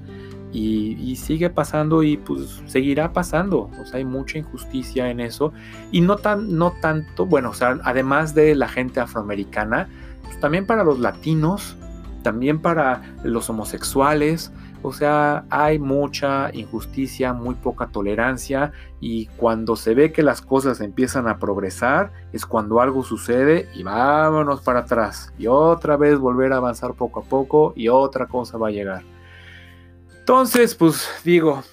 y, 0.54 1.16
sigue 1.16 1.50
pasando 1.50 2.04
y 2.04 2.18
pues 2.18 2.62
seguirá 2.66 3.12
pasando. 3.12 3.70
O 3.82 3.86
sea, 3.86 3.98
hay 3.98 4.06
mucha 4.06 4.38
injusticia 4.38 5.10
en 5.10 5.20
eso. 5.20 5.52
Y 5.92 6.02
no, 6.02 6.18
tan, 6.18 6.58
no 6.58 6.74
tanto, 6.82 7.26
bueno, 7.26 7.50
o 7.50 7.54
sea, 7.54 7.80
además 7.84 8.36
de 8.36 8.56
la 8.56 8.68
gente 8.68 9.00
afroamericana, 9.00 9.90
pues 10.24 10.40
también 10.40 10.66
para 10.66 10.84
los 10.84 11.00
latinos, 11.00 11.76
también 12.22 12.62
para 12.62 13.02
los 13.24 13.50
homosexuales. 13.50 14.52
O 14.86 14.92
sea, 14.92 15.46
hay 15.50 15.80
mucha 15.80 16.50
injusticia, 16.54 17.32
muy 17.32 17.56
poca 17.56 17.88
tolerancia 17.88 18.74
y 19.00 19.28
cuando 19.38 19.78
se 19.78 19.96
ve 19.96 20.12
que 20.12 20.24
las 20.24 20.42
cosas 20.42 20.82
empiezan 20.82 21.30
a 21.30 21.40
progresar 21.40 22.12
es 22.34 22.46
cuando 22.46 22.82
algo 22.82 23.02
sucede 23.02 23.70
y 23.74 23.84
vámonos 23.84 24.60
para 24.60 24.80
atrás 24.80 25.34
y 25.38 25.48
otra 25.48 25.96
vez 25.96 26.20
volver 26.20 26.52
a 26.52 26.58
avanzar 26.58 26.96
poco 26.96 27.22
a 27.22 27.24
poco 27.24 27.72
y 27.78 27.88
otra 27.88 28.28
cosa 28.28 28.58
va 28.58 28.68
a 28.68 28.72
llegar. 28.72 29.13
Entonces, 30.24 30.74
pues 30.74 31.06
digo, 31.26 31.64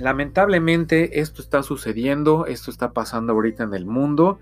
lamentablemente 0.00 1.20
esto 1.20 1.40
está 1.40 1.62
sucediendo, 1.62 2.44
esto 2.46 2.72
está 2.72 2.92
pasando 2.92 3.34
ahorita 3.34 3.62
en 3.62 3.72
el 3.72 3.86
mundo 3.86 4.40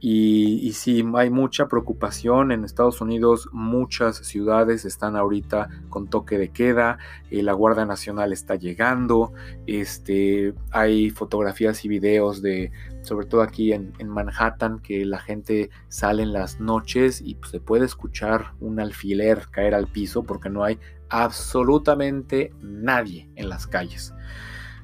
y, 0.00 0.72
sí, 0.72 1.04
hay 1.16 1.28
mucha 1.28 1.68
preocupación 1.68 2.50
en 2.50 2.64
Estados 2.64 3.02
Unidos, 3.02 3.50
muchas 3.52 4.16
ciudades 4.16 4.86
están 4.86 5.16
ahorita 5.16 5.68
con 5.90 6.08
toque 6.08 6.38
de 6.38 6.48
queda, 6.48 6.96
eh, 7.30 7.42
la 7.42 7.52
Guardia 7.52 7.84
Nacional 7.84 8.32
está 8.32 8.54
llegando, 8.54 9.34
este, 9.66 10.54
hay 10.70 11.10
fotografías 11.10 11.84
y 11.84 11.88
videos 11.88 12.40
de, 12.40 12.72
sobre 13.02 13.26
todo 13.26 13.42
aquí 13.42 13.72
en, 13.74 13.92
Manhattan, 14.08 14.78
que 14.78 15.04
la 15.04 15.18
gente 15.18 15.68
sale 15.88 16.22
en 16.22 16.32
las 16.32 16.58
noches 16.58 17.20
y 17.20 17.34
pues, 17.34 17.50
se 17.50 17.60
puede 17.60 17.84
escuchar 17.84 18.52
un 18.60 18.80
alfiler 18.80 19.48
caer 19.50 19.74
al 19.74 19.88
piso 19.88 20.22
porque 20.22 20.48
no 20.48 20.64
hay 20.64 20.78
absolutamente 21.08 22.52
nadie 22.60 23.28
en 23.36 23.48
las 23.48 23.66
calles. 23.66 24.12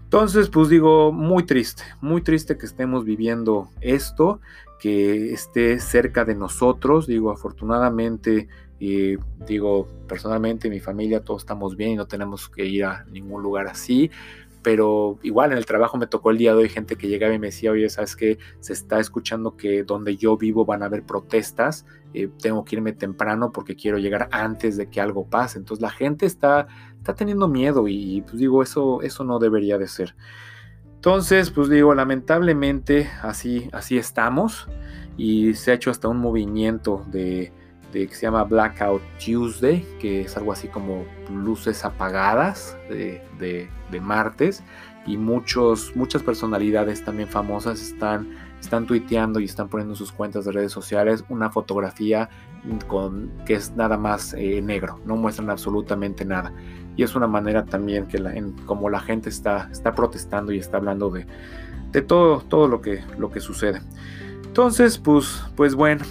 Entonces, 0.04 0.48
pues 0.48 0.68
digo, 0.68 1.12
muy 1.12 1.44
triste, 1.44 1.82
muy 2.00 2.22
triste 2.22 2.56
que 2.56 2.66
estemos 2.66 3.04
viviendo 3.04 3.68
esto, 3.80 4.40
que 4.78 5.32
esté 5.32 5.80
cerca 5.80 6.24
de 6.24 6.34
nosotros. 6.36 7.06
Digo, 7.06 7.32
afortunadamente, 7.32 8.48
y 8.78 9.16
digo, 9.46 9.88
personalmente, 10.06 10.68
mi 10.70 10.78
familia, 10.78 11.24
todos 11.24 11.42
estamos 11.42 11.76
bien 11.76 11.92
y 11.92 11.96
no 11.96 12.06
tenemos 12.06 12.48
que 12.48 12.64
ir 12.66 12.84
a 12.84 13.04
ningún 13.10 13.42
lugar 13.42 13.66
así 13.66 14.10
pero 14.64 15.18
igual 15.22 15.52
en 15.52 15.58
el 15.58 15.66
trabajo 15.66 15.98
me 15.98 16.06
tocó 16.06 16.30
el 16.30 16.38
día 16.38 16.52
de 16.52 16.62
hoy 16.62 16.68
gente 16.70 16.96
que 16.96 17.06
llegaba 17.06 17.34
y 17.34 17.38
me 17.38 17.48
decía, 17.48 17.70
oye, 17.70 17.86
¿sabes 17.90 18.16
qué? 18.16 18.38
Se 18.60 18.72
está 18.72 18.98
escuchando 18.98 19.56
que 19.56 19.84
donde 19.84 20.16
yo 20.16 20.38
vivo 20.38 20.64
van 20.64 20.82
a 20.82 20.86
haber 20.86 21.04
protestas, 21.04 21.84
eh, 22.14 22.30
tengo 22.40 22.64
que 22.64 22.76
irme 22.76 22.94
temprano 22.94 23.52
porque 23.52 23.76
quiero 23.76 23.98
llegar 23.98 24.30
antes 24.32 24.78
de 24.78 24.88
que 24.88 25.02
algo 25.02 25.26
pase. 25.26 25.58
Entonces 25.58 25.82
la 25.82 25.90
gente 25.90 26.24
está, 26.24 26.66
está 26.96 27.14
teniendo 27.14 27.46
miedo 27.46 27.86
y 27.88 28.22
pues 28.22 28.38
digo, 28.38 28.62
eso, 28.62 29.02
eso 29.02 29.22
no 29.22 29.38
debería 29.38 29.76
de 29.76 29.86
ser. 29.86 30.16
Entonces, 30.94 31.50
pues 31.50 31.68
digo, 31.68 31.94
lamentablemente 31.94 33.10
así, 33.20 33.68
así 33.72 33.98
estamos 33.98 34.66
y 35.18 35.52
se 35.52 35.72
ha 35.72 35.74
hecho 35.74 35.90
hasta 35.90 36.08
un 36.08 36.16
movimiento 36.16 37.04
de 37.10 37.52
que 37.94 38.14
se 38.14 38.22
llama 38.22 38.44
Blackout 38.44 39.02
Tuesday, 39.24 39.86
que 40.00 40.22
es 40.22 40.36
algo 40.36 40.52
así 40.52 40.68
como 40.68 41.04
luces 41.30 41.84
apagadas 41.84 42.76
de, 42.88 43.70
martes. 44.00 44.62
Y 45.06 45.16
muchos, 45.18 45.94
muchas 45.94 46.22
personalidades 46.22 47.04
también 47.04 47.28
famosas 47.28 47.80
están, 47.80 48.36
están 48.60 48.86
tuiteando 48.86 49.38
y 49.38 49.44
están 49.44 49.68
poniendo 49.68 49.92
en 49.92 49.96
sus 49.96 50.10
cuentas 50.10 50.46
de 50.46 50.52
redes 50.52 50.72
sociales 50.72 51.24
una 51.28 51.50
fotografía 51.50 52.30
con, 52.88 53.30
que 53.44 53.54
es 53.54 53.76
nada 53.76 53.98
más 53.98 54.34
eh, 54.34 54.62
negro, 54.62 54.98
no 55.04 55.16
muestran 55.16 55.50
absolutamente 55.50 56.24
nada. 56.24 56.52
Y 56.96 57.02
es 57.02 57.14
una 57.14 57.26
manera 57.26 57.64
también 57.64 58.06
que 58.06 58.18
la, 58.18 58.34
en, 58.34 58.52
como 58.64 58.88
la 58.88 59.00
gente 59.00 59.28
está, 59.28 59.68
está 59.70 59.94
protestando 59.94 60.52
y 60.52 60.58
está 60.58 60.78
hablando 60.78 61.10
de, 61.10 61.26
de 61.92 62.02
todo, 62.02 62.40
todo 62.40 62.66
lo, 62.66 62.80
que, 62.80 63.04
lo 63.18 63.30
que 63.30 63.40
sucede. 63.40 63.80
Entonces, 64.54 64.98
pues, 64.98 65.42
pues 65.56 65.74
bueno, 65.74 66.04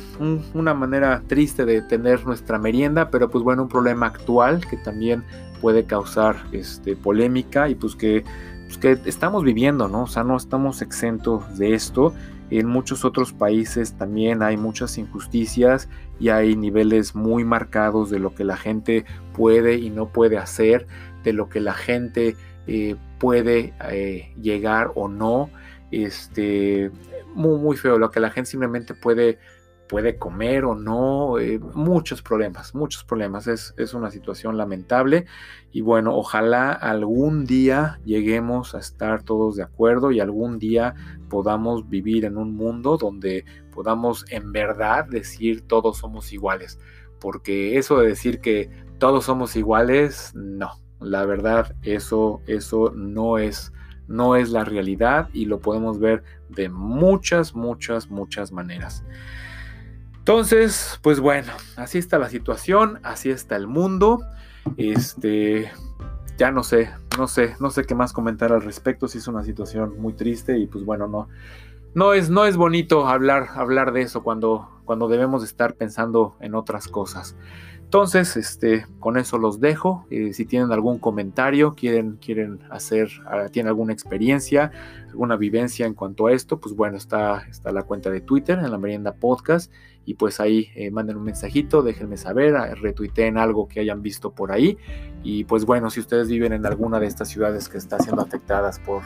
una 0.54 0.74
manera 0.74 1.24
triste 1.28 1.64
de 1.64 1.82
tener 1.82 2.26
nuestra 2.26 2.60
merienda, 2.60 3.10
pero 3.10 3.30
pues 3.30 3.42
bueno, 3.42 3.64
un 3.64 3.70
problema 3.70 4.08
actual 4.08 4.68
que 4.68 4.76
también 4.76 5.24
puede 5.62 5.86
causar 5.86 6.36
este, 6.52 6.98
polémica 6.98 7.70
y 7.70 7.76
pues 7.76 7.96
que, 7.96 8.26
pues 8.66 8.78
que 8.78 9.10
estamos 9.10 9.46
viviendo, 9.46 9.88
¿no? 9.88 10.04
O 10.04 10.08
sea, 10.08 10.26
no 10.26 10.36
estamos 10.36 10.82
exentos 10.82 11.58
de 11.58 11.74
esto. 11.74 12.14
En 12.50 12.68
muchos 12.68 13.06
otros 13.06 13.32
países 13.32 13.94
también 13.94 14.44
hay 14.44 14.58
muchas 14.58 14.98
injusticias 14.98 15.88
y 16.20 16.28
hay 16.28 16.58
niveles 16.58 17.16
muy 17.16 17.46
marcados 17.46 18.10
de 18.10 18.20
lo 18.20 18.36
que 18.36 18.44
la 18.44 18.58
gente 18.58 19.06
puede 19.34 19.76
y 19.76 19.90
no 19.90 20.10
puede 20.10 20.38
hacer, 20.38 20.86
de 21.24 21.32
lo 21.32 21.48
que 21.48 21.62
la 21.62 21.76
gente 21.76 22.36
eh, 22.68 22.98
puede 23.20 23.74
eh, 23.90 24.34
llegar 24.42 24.92
o 24.96 25.08
no. 25.08 25.50
Este, 25.92 26.92
muy, 27.34 27.60
muy 27.60 27.78
feo, 27.78 27.98
lo 27.98 28.12
que 28.12 28.20
la 28.20 28.30
gente 28.30 28.52
simplemente 28.52 28.94
puede, 28.94 29.40
puede 29.88 30.18
comer 30.18 30.66
o 30.66 30.76
no, 30.76 31.40
eh, 31.40 31.60
muchos 31.60 32.22
problemas, 32.22 32.74
muchos 32.74 33.04
problemas, 33.04 33.48
es, 33.48 33.74
es, 33.78 33.94
una 33.94 34.12
situación 34.12 34.58
lamentable 34.58 35.26
y 35.72 35.82
bueno, 35.82 36.16
ojalá 36.16 36.72
algún 36.72 37.46
día 37.46 38.00
lleguemos 38.06 38.76
a 38.76 38.80
estar 38.80 39.24
todos 39.24 39.56
de 39.56 39.64
acuerdo 39.64 40.12
y 40.12 40.20
algún 40.20 40.60
día 40.60 40.96
podamos 41.30 41.90
vivir 41.90 42.26
en 42.26 42.38
un 42.38 42.56
mundo 42.56 42.98
donde 42.98 43.46
podamos 43.74 44.26
en 44.30 44.52
verdad 44.52 45.06
decir 45.10 45.62
todos 45.62 45.98
somos 45.98 46.32
iguales, 46.32 46.80
porque 47.20 47.78
eso 47.78 48.00
de 48.00 48.08
decir 48.08 48.40
que 48.40 48.70
todos 49.00 49.26
somos 49.26 49.56
iguales, 49.56 50.32
no, 50.36 50.72
la 51.00 51.26
verdad 51.26 51.76
eso, 51.82 52.42
eso 52.48 52.92
no 52.96 53.38
es 53.38 53.74
no 54.08 54.36
es 54.36 54.50
la 54.50 54.64
realidad 54.64 55.30
y 55.34 55.46
lo 55.46 55.60
podemos 55.60 56.00
ver 56.00 56.24
de 56.50 56.70
muchas, 56.70 57.56
muchas, 57.56 58.10
muchas 58.10 58.52
maneras. 58.52 59.04
Entonces, 60.18 61.00
pues 61.02 61.20
bueno, 61.20 61.52
así 61.76 61.98
está 61.98 62.18
la 62.18 62.30
situación, 62.30 63.00
así 63.04 63.30
está 63.30 63.56
el 63.56 63.68
mundo. 63.68 64.22
Este, 64.78 65.70
ya 66.38 66.52
no 66.52 66.64
sé, 66.64 66.92
no 67.18 67.28
sé, 67.28 67.56
no 67.60 67.70
sé 67.70 67.84
qué 67.84 67.94
más 67.94 68.14
comentar 68.14 68.54
al 68.54 68.62
respecto. 68.62 69.08
Si 69.08 69.18
es 69.18 69.28
una 69.28 69.44
situación 69.44 70.00
muy 70.00 70.14
triste 70.14 70.58
y 70.58 70.68
pues 70.68 70.86
bueno, 70.86 71.08
no, 71.08 71.28
no 71.94 72.14
es, 72.14 72.30
no 72.30 72.46
es 72.46 72.56
bonito 72.56 73.08
hablar, 73.08 73.50
hablar 73.56 73.92
de 73.92 74.02
eso 74.02 74.24
cuando, 74.24 74.70
cuando 74.86 75.08
debemos 75.08 75.44
estar 75.44 75.76
pensando 75.76 76.38
en 76.40 76.56
otras 76.56 76.88
cosas. 76.88 77.36
Entonces, 77.94 78.36
este, 78.38 78.88
con 79.00 79.18
eso 79.18 79.38
los 79.38 79.60
dejo. 79.60 80.08
Eh, 80.10 80.34
si 80.34 80.46
tienen 80.46 80.72
algún 80.72 80.98
comentario, 80.98 81.76
quieren, 81.76 82.18
quieren 82.18 82.62
hacer, 82.72 83.08
ah, 83.28 83.50
tienen 83.52 83.68
alguna 83.68 83.94
experiencia, 83.94 84.72
alguna 85.10 85.36
vivencia 85.36 85.86
en 85.86 85.94
cuanto 85.94 86.26
a 86.26 86.34
esto, 86.34 86.60
pues 86.60 86.76
bueno, 86.76 86.98
está, 86.98 87.44
está 87.52 87.72
la 87.72 87.84
cuenta 87.84 88.10
de 88.10 88.20
Twitter 88.20 88.58
en 88.58 88.72
la 88.72 88.80
Merienda 88.80 89.14
Podcast 89.14 89.72
y 90.06 90.16
pues 90.16 90.40
ahí 90.40 90.72
eh, 90.74 90.90
manden 90.90 91.18
un 91.18 91.24
mensajito, 91.26 91.84
déjenme 91.84 92.18
saber, 92.18 92.56
ah, 92.56 92.74
retuiteen 92.74 93.38
algo 93.38 93.68
que 93.68 93.82
hayan 93.82 94.02
visto 94.02 94.32
por 94.32 94.52
ahí 94.52 94.76
y 95.22 95.44
pues 95.44 95.64
bueno, 95.64 95.92
si 95.92 96.00
ustedes 96.00 96.30
viven 96.30 96.52
en 96.52 96.66
alguna 96.66 97.00
de 97.00 97.06
estas 97.06 97.30
ciudades 97.30 97.70
que 97.70 97.78
está 97.78 98.00
siendo 98.00 98.24
afectadas 98.24 98.80
por 98.80 99.04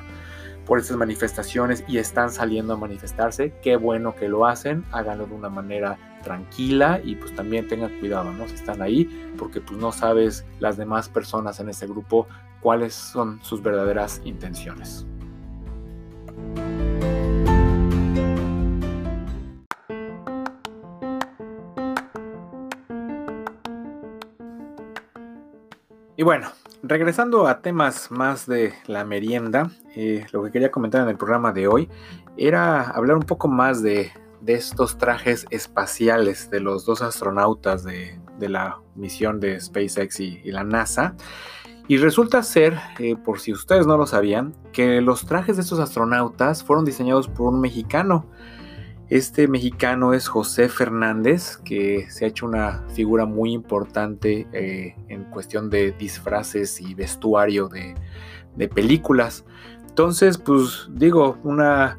por 0.66 0.80
estas 0.80 0.98
manifestaciones 0.98 1.84
y 1.88 1.98
están 1.98 2.30
saliendo 2.30 2.74
a 2.74 2.78
manifestarse, 2.78 3.54
qué 3.62 3.78
bueno 3.78 4.16
que 4.16 4.28
lo 4.28 4.46
hacen, 4.46 4.84
háganlo 4.92 5.26
de 5.26 5.34
una 5.34 5.50
manera 5.50 5.98
tranquila 6.28 7.00
y 7.02 7.16
pues 7.16 7.34
también 7.34 7.70
tengan 7.70 7.98
cuidado, 8.00 8.34
¿no? 8.34 8.46
Si 8.50 8.56
están 8.56 8.82
ahí, 8.82 9.06
porque 9.38 9.62
pues 9.62 9.80
no 9.80 9.94
sabes 9.94 10.46
las 10.60 10.76
demás 10.76 11.08
personas 11.08 11.62
en 11.62 11.70
ese 11.70 11.88
grupo 11.88 12.28
cuáles 12.60 12.94
son 12.94 13.40
sus 13.42 13.64
verdaderas 13.64 14.22
intenciones. 14.26 15.06
Y 26.18 26.24
bueno, 26.24 26.50
regresando 26.84 27.48
a 27.48 27.62
temas 27.62 28.12
más 28.12 28.48
de 28.48 28.74
la 28.88 29.06
merienda, 29.06 29.70
eh, 29.96 30.26
lo 30.34 30.44
que 30.44 30.52
quería 30.52 30.72
comentar 30.72 31.04
en 31.04 31.10
el 31.10 31.16
programa 31.16 31.54
de 31.54 31.70
hoy 31.70 31.88
era 32.36 32.82
hablar 32.90 33.16
un 33.16 33.24
poco 33.24 33.48
más 33.48 33.82
de, 33.82 34.12
estos 34.54 34.98
trajes 34.98 35.46
espaciales 35.50 36.50
de 36.50 36.60
los 36.60 36.86
dos 36.86 37.02
astronautas 37.02 37.84
de, 37.84 38.20
la 38.40 38.80
misión 38.96 39.40
de 39.40 39.60
SpaceX 39.60 40.20
y, 40.20 40.52
la 40.52 40.64
NASA. 40.64 41.16
Y 41.88 41.98
resulta 41.98 42.44
ser, 42.44 42.78
eh, 43.00 43.16
por 43.16 43.40
si 43.40 43.54
ustedes 43.54 43.88
no 43.88 43.98
lo 43.98 44.06
sabían, 44.06 44.54
que 44.74 45.02
los 45.02 45.26
trajes 45.26 45.56
de 45.56 45.62
estos 45.62 45.80
astronautas 45.80 46.64
fueron 46.64 46.84
diseñados 46.84 47.28
por 47.28 47.54
un 47.54 47.62
mexicano. 47.62 48.26
Este 49.10 49.48
mexicano 49.48 50.14
es 50.14 50.28
José 50.28 50.68
Fernández, 50.68 51.56
que 51.64 52.08
se 52.10 52.26
ha 52.26 52.28
hecho 52.28 52.46
una 52.46 52.84
figura 52.90 53.26
muy 53.26 53.54
importante 53.54 54.48
eh, 54.52 54.96
en 55.08 55.24
cuestión 55.26 55.70
de 55.70 55.94
disfraces 55.94 56.82
y 56.82 56.94
vestuario 56.94 57.70
de, 57.70 57.96
películas. 58.68 59.46
Entonces, 59.88 60.38
pues 60.38 60.90
digo, 60.92 61.38
una, 61.44 61.98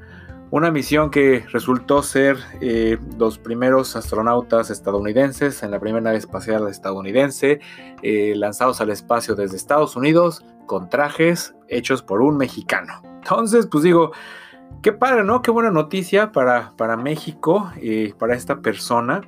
una 0.51 0.71
misión 0.71 1.11
que 1.11 1.45
resultó 1.53 2.03
ser 2.03 2.39
eh, 2.61 2.99
los 3.19 3.39
primeros 3.39 3.97
astronautas 3.97 4.71
estadounidenses 4.71 5.63
en 5.63 5.71
la 5.71 5.79
primera 5.79 6.01
nave 6.01 6.17
espacial 6.17 6.69
estadounidense, 6.69 7.61
eh, 8.03 8.35
lanzados 8.35 8.81
al 8.81 8.91
espacio 8.91 9.35
desde 9.35 9.57
Estados 9.57 9.97
Unidos 9.97 10.45
con 10.67 10.89
trajes 10.89 11.55
hechos 11.69 12.03
por 12.03 12.23
un 12.23 12.37
mexicano. 12.37 13.03
Entonces, 13.23 13.67
pues 13.71 13.85
digo, 13.85 14.13
Qué 14.83 14.93
padre, 14.93 15.25
¿no? 15.25 15.43
Qué 15.43 15.51
buena 15.51 15.73
noticia 15.73 16.31
para, 16.31 16.73
para 16.77 16.97
México, 16.97 17.73
eh, 17.83 18.15
para 18.17 18.37
esta 18.37 18.61
persona. 18.61 19.23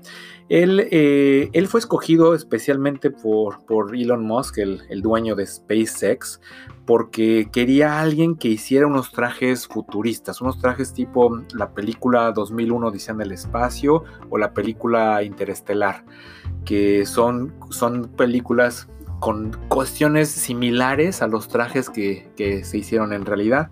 Él, 0.49 0.87
eh, 0.93 1.51
él, 1.53 1.67
fue 1.67 1.81
escogido 1.81 2.35
especialmente 2.35 3.11
por, 3.11 3.65
por 3.67 3.95
Elon 3.95 4.25
Musk, 4.25 4.59
el, 4.59 4.83
el, 4.91 5.03
dueño 5.03 5.35
de 5.35 5.47
SpaceX, 5.47 6.41
porque 6.87 7.49
quería 7.53 7.95
a 7.95 8.01
alguien 8.01 8.37
que 8.37 8.49
hiciera 8.49 8.87
unos 8.87 9.11
trajes 9.11 9.67
futuristas, 9.67 10.41
unos 10.41 10.61
trajes 10.61 10.93
tipo 10.93 11.43
la 11.53 11.73
película 11.73 12.31
2001 12.31 12.91
Dice 12.93 13.11
en 13.11 13.21
el 13.21 13.33
Espacio 13.33 14.05
o 14.29 14.39
la 14.39 14.55
película 14.55 15.23
Interestelar, 15.25 16.05
que 16.65 17.07
son, 17.07 17.55
son 17.71 18.07
películas 18.09 18.89
con 19.19 19.57
cuestiones 19.69 20.31
similares 20.31 21.23
a 21.23 21.27
los 21.27 21.49
trajes 21.49 21.91
que 21.91 22.31
se 22.65 22.79
hicieron 22.79 23.13
en 23.13 23.27
realidad. 23.27 23.71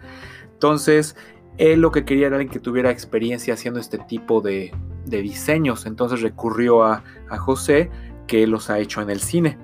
Entonces, 0.58 1.14
él 1.58 1.80
lo 1.80 1.90
que 1.90 2.04
quería 2.04 2.28
era 2.28 2.36
alguien 2.36 2.52
que 2.52 2.60
tuviera 2.60 2.90
experiencia 2.90 3.54
haciendo 3.54 3.80
este 3.80 3.98
tipo 3.98 4.40
de, 4.40 4.72
diseños, 5.04 5.86
entonces 5.86 6.22
recurrió 6.22 6.84
a, 6.84 7.02
José, 7.38 7.90
que 8.26 8.46
los 8.46 8.70
ha 8.70 8.78
hecho 8.78 9.02
en 9.02 9.10
el 9.10 9.20
cine. 9.20 9.58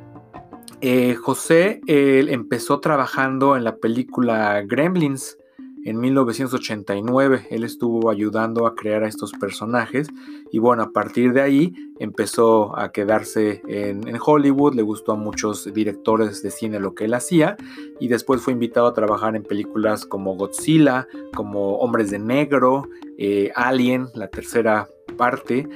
Eh, 0.81 1.15
José 1.15 1.81
él 1.87 2.29
empezó 2.29 2.81
trabajando 2.81 3.57
en 3.57 3.65
la 3.65 3.77
película 3.77 4.63
Gremlins, 4.67 5.39
en 5.85 6.01
1989 6.01 7.47
él 7.51 7.65
estuvo 7.65 8.11
ayudando 8.11 8.67
a 8.67 8.75
crear 8.75 9.05
a 9.05 9.09
estos 9.09 9.33
personajes 9.33 10.09
y 10.51 10.59
bueno, 10.59 10.83
a 10.83 10.93
partir 10.93 11.33
de 11.33 11.43
ahí 11.43 11.75
empezó 11.99 12.77
a 12.79 12.91
quedarse 12.91 13.63
en, 13.69 14.03
Hollywood, 14.25 14.75
le 14.75 14.83
gustó 14.83 15.13
a 15.13 15.17
muchos 15.17 15.73
directores 15.73 16.43
de 16.43 16.51
cine 16.51 16.81
lo 16.81 16.95
que 16.95 17.05
él 17.05 17.15
hacía 17.15 17.57
y 18.01 18.09
después 18.09 18.41
fue 18.41 18.53
invitado 18.53 18.87
a 18.87 18.95
trabajar 18.95 19.37
en 19.37 19.43
películas 19.43 20.07
como 20.07 20.37
Godzilla, 20.37 21.07
como 21.35 21.77
Hombres 21.77 22.11
de 22.11 22.19
Negro, 22.19 22.89
eh, 23.19 23.53
Alien, 23.55 24.09
la 24.15 24.29
tercera 24.29 24.89
parte, 25.17 25.69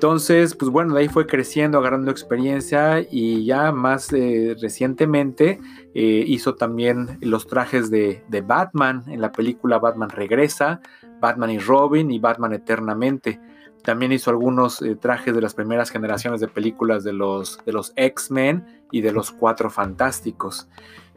entonces, 0.00 0.54
pues 0.54 0.70
bueno, 0.70 0.94
de 0.94 1.02
ahí 1.02 1.08
fue 1.08 1.26
creciendo, 1.26 1.76
agarrando 1.76 2.10
experiencia 2.10 3.04
y 3.10 3.44
ya 3.44 3.70
más 3.70 4.10
eh, 4.14 4.56
recientemente 4.58 5.60
eh, 5.94 6.24
hizo 6.26 6.54
también 6.54 7.18
los 7.20 7.46
trajes 7.46 7.90
de, 7.90 8.24
Batman 8.42 9.04
en 9.08 9.20
la 9.20 9.30
película 9.30 9.78
Batman 9.78 10.08
Regresa, 10.08 10.80
Batman 11.20 11.50
y 11.50 11.58
Robin 11.58 12.10
y 12.10 12.18
Batman 12.18 12.54
Eternamente. 12.54 13.42
También 13.84 14.10
hizo 14.12 14.30
algunos 14.30 14.80
eh, 14.80 14.96
trajes 14.96 15.34
de 15.34 15.42
las 15.42 15.52
primeras 15.52 15.90
generaciones 15.90 16.40
de 16.40 16.48
películas 16.48 17.04
de 17.04 17.12
los, 17.12 17.62
de 17.66 17.72
los 17.74 17.92
X-Men 17.94 18.86
y 18.90 19.02
de 19.02 19.12
los 19.12 19.30
Cuatro 19.30 19.68
Fantásticos. 19.68 20.66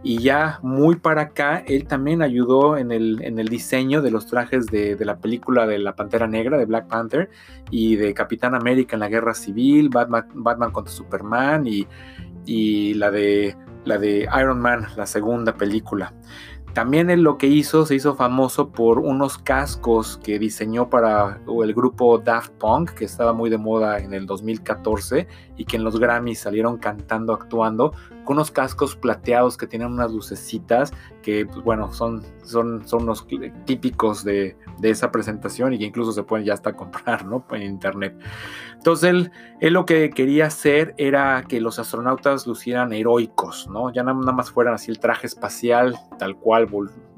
Y 0.04 0.20
ya 0.20 0.60
muy 0.62 0.98
para 0.98 1.22
acá, 1.22 1.64
él 1.66 1.88
también 1.88 2.22
ayudó 2.22 2.78
en 2.78 2.92
el, 2.92 3.24
en 3.24 3.40
el 3.40 3.48
diseño 3.48 4.02
de 4.02 4.12
los 4.12 4.28
trajes 4.28 4.66
de, 4.66 4.98
la 5.00 5.18
película 5.18 5.66
de 5.66 5.80
la 5.80 5.96
Pantera 5.96 6.28
Negra, 6.28 6.58
de 6.58 6.66
Black 6.66 6.88
Panther, 6.88 7.30
y 7.72 7.96
de 7.96 8.14
Capitán 8.14 8.54
América 8.54 8.98
en 8.98 9.00
la 9.00 9.08
Guerra 9.08 9.34
Civil, 9.34 9.90
Batman, 9.90 10.28
Batman 10.34 10.72
contra 10.72 10.94
Superman 10.94 11.66
y, 11.66 11.88
y 12.46 12.96
la, 12.96 13.12
de, 13.12 13.56
la 13.86 13.98
de 13.98 14.28
Iron 14.38 14.60
Man, 14.60 14.88
la 14.98 15.06
segunda 15.06 15.56
película. 15.56 16.14
También 16.74 17.12
él 17.12 17.22
lo 17.22 17.38
que 17.38 17.46
hizo, 17.46 17.86
se 17.86 17.94
hizo 17.94 18.16
famoso 18.16 18.72
por 18.72 18.98
unos 18.98 19.38
cascos 19.38 20.20
que 20.24 20.40
diseñó 20.40 20.90
para 20.90 21.40
el 21.64 21.74
grupo 21.76 22.18
Daft 22.18 22.52
Punk, 22.54 22.92
que 22.92 23.06
estaba 23.06 23.32
muy 23.32 23.52
de 23.52 23.60
moda 23.60 24.00
en 24.00 24.16
el 24.16 24.26
2014 24.26 25.28
y 25.56 25.66
que 25.66 25.78
en 25.78 25.84
los 25.84 26.00
Grammys 26.00 26.40
salieron 26.40 26.78
cantando, 26.78 27.32
actuando, 27.32 27.94
con 28.24 28.38
unos 28.38 28.52
cascos 28.52 28.96
plateados 28.96 29.58
que 29.58 29.68
tienen 29.68 29.90
unas 29.90 30.12
lucecitas 30.12 30.92
que, 31.22 31.46
pues, 31.46 31.64
bueno, 31.64 31.92
son, 31.94 32.24
son, 32.44 32.88
son 32.88 33.06
los 33.06 33.26
típicos 33.66 34.24
de, 34.24 34.58
esa 34.82 35.12
presentación 35.12 35.74
y 35.74 35.80
que 35.80 35.86
incluso 35.86 36.12
se 36.12 36.24
pueden 36.24 36.46
ya 36.46 36.54
hasta 36.54 36.74
comprar, 36.76 37.26
¿no? 37.26 37.46
En 37.52 37.64
internet. 37.64 38.16
Entonces, 38.76 39.10
él, 39.10 39.32
él, 39.60 39.74
lo 39.74 39.86
que 39.86 40.10
quería 40.10 40.48
hacer 40.48 40.94
era 40.98 41.44
que 41.48 41.62
los 41.62 41.80
astronautas 41.80 42.46
lucieran 42.48 42.92
heroicos, 42.94 43.68
¿no? 43.70 43.92
Ya 43.94 44.04
nada 44.04 44.16
más 44.16 44.52
fueran 44.52 44.74
así 44.74 44.92
el 44.92 45.00
traje 45.00 45.28
espacial, 45.28 45.98
tal 46.20 46.36
cual, 46.38 46.68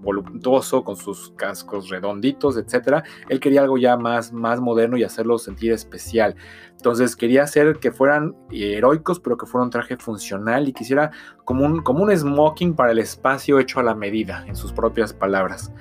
voluptuoso, 0.06 0.86
con 0.86 0.96
sus 0.96 1.32
cascos 1.32 1.89
redonditos, 1.89 2.58
etcétera. 2.58 3.04
Él 3.28 3.41
quería 3.41 3.62
algo 3.62 3.78
ya 3.78 3.98
más, 3.98 4.32
más 4.32 4.62
moderno 4.62 4.96
y 4.96 5.04
hacerlo 5.04 5.38
sentir 5.38 5.74
especial. 5.74 6.36
Entonces 6.78 7.15
quería 7.15 7.44
hacer 7.44 7.80
que 7.80 7.91
fueran 7.91 8.36
heroicos, 8.52 9.20
pero 9.20 9.38
que 9.38 9.46
fuera 9.46 9.65
un 9.65 9.72
traje 9.72 9.98
funcional 9.98 10.70
y 10.70 10.74
quisiera 10.74 11.12
como 11.44 11.65
un, 11.65 11.82
como 11.82 12.04
un 12.04 12.15
smoking 12.15 12.76
para 12.76 12.91
el 12.91 13.00
espacio 13.00 13.60
hecho 13.60 13.82
a 13.82 13.84
la 13.84 13.96
medida, 13.96 14.46
en 14.48 14.56
sus 14.56 14.72
propias 14.72 15.13
palabras. 15.13 15.74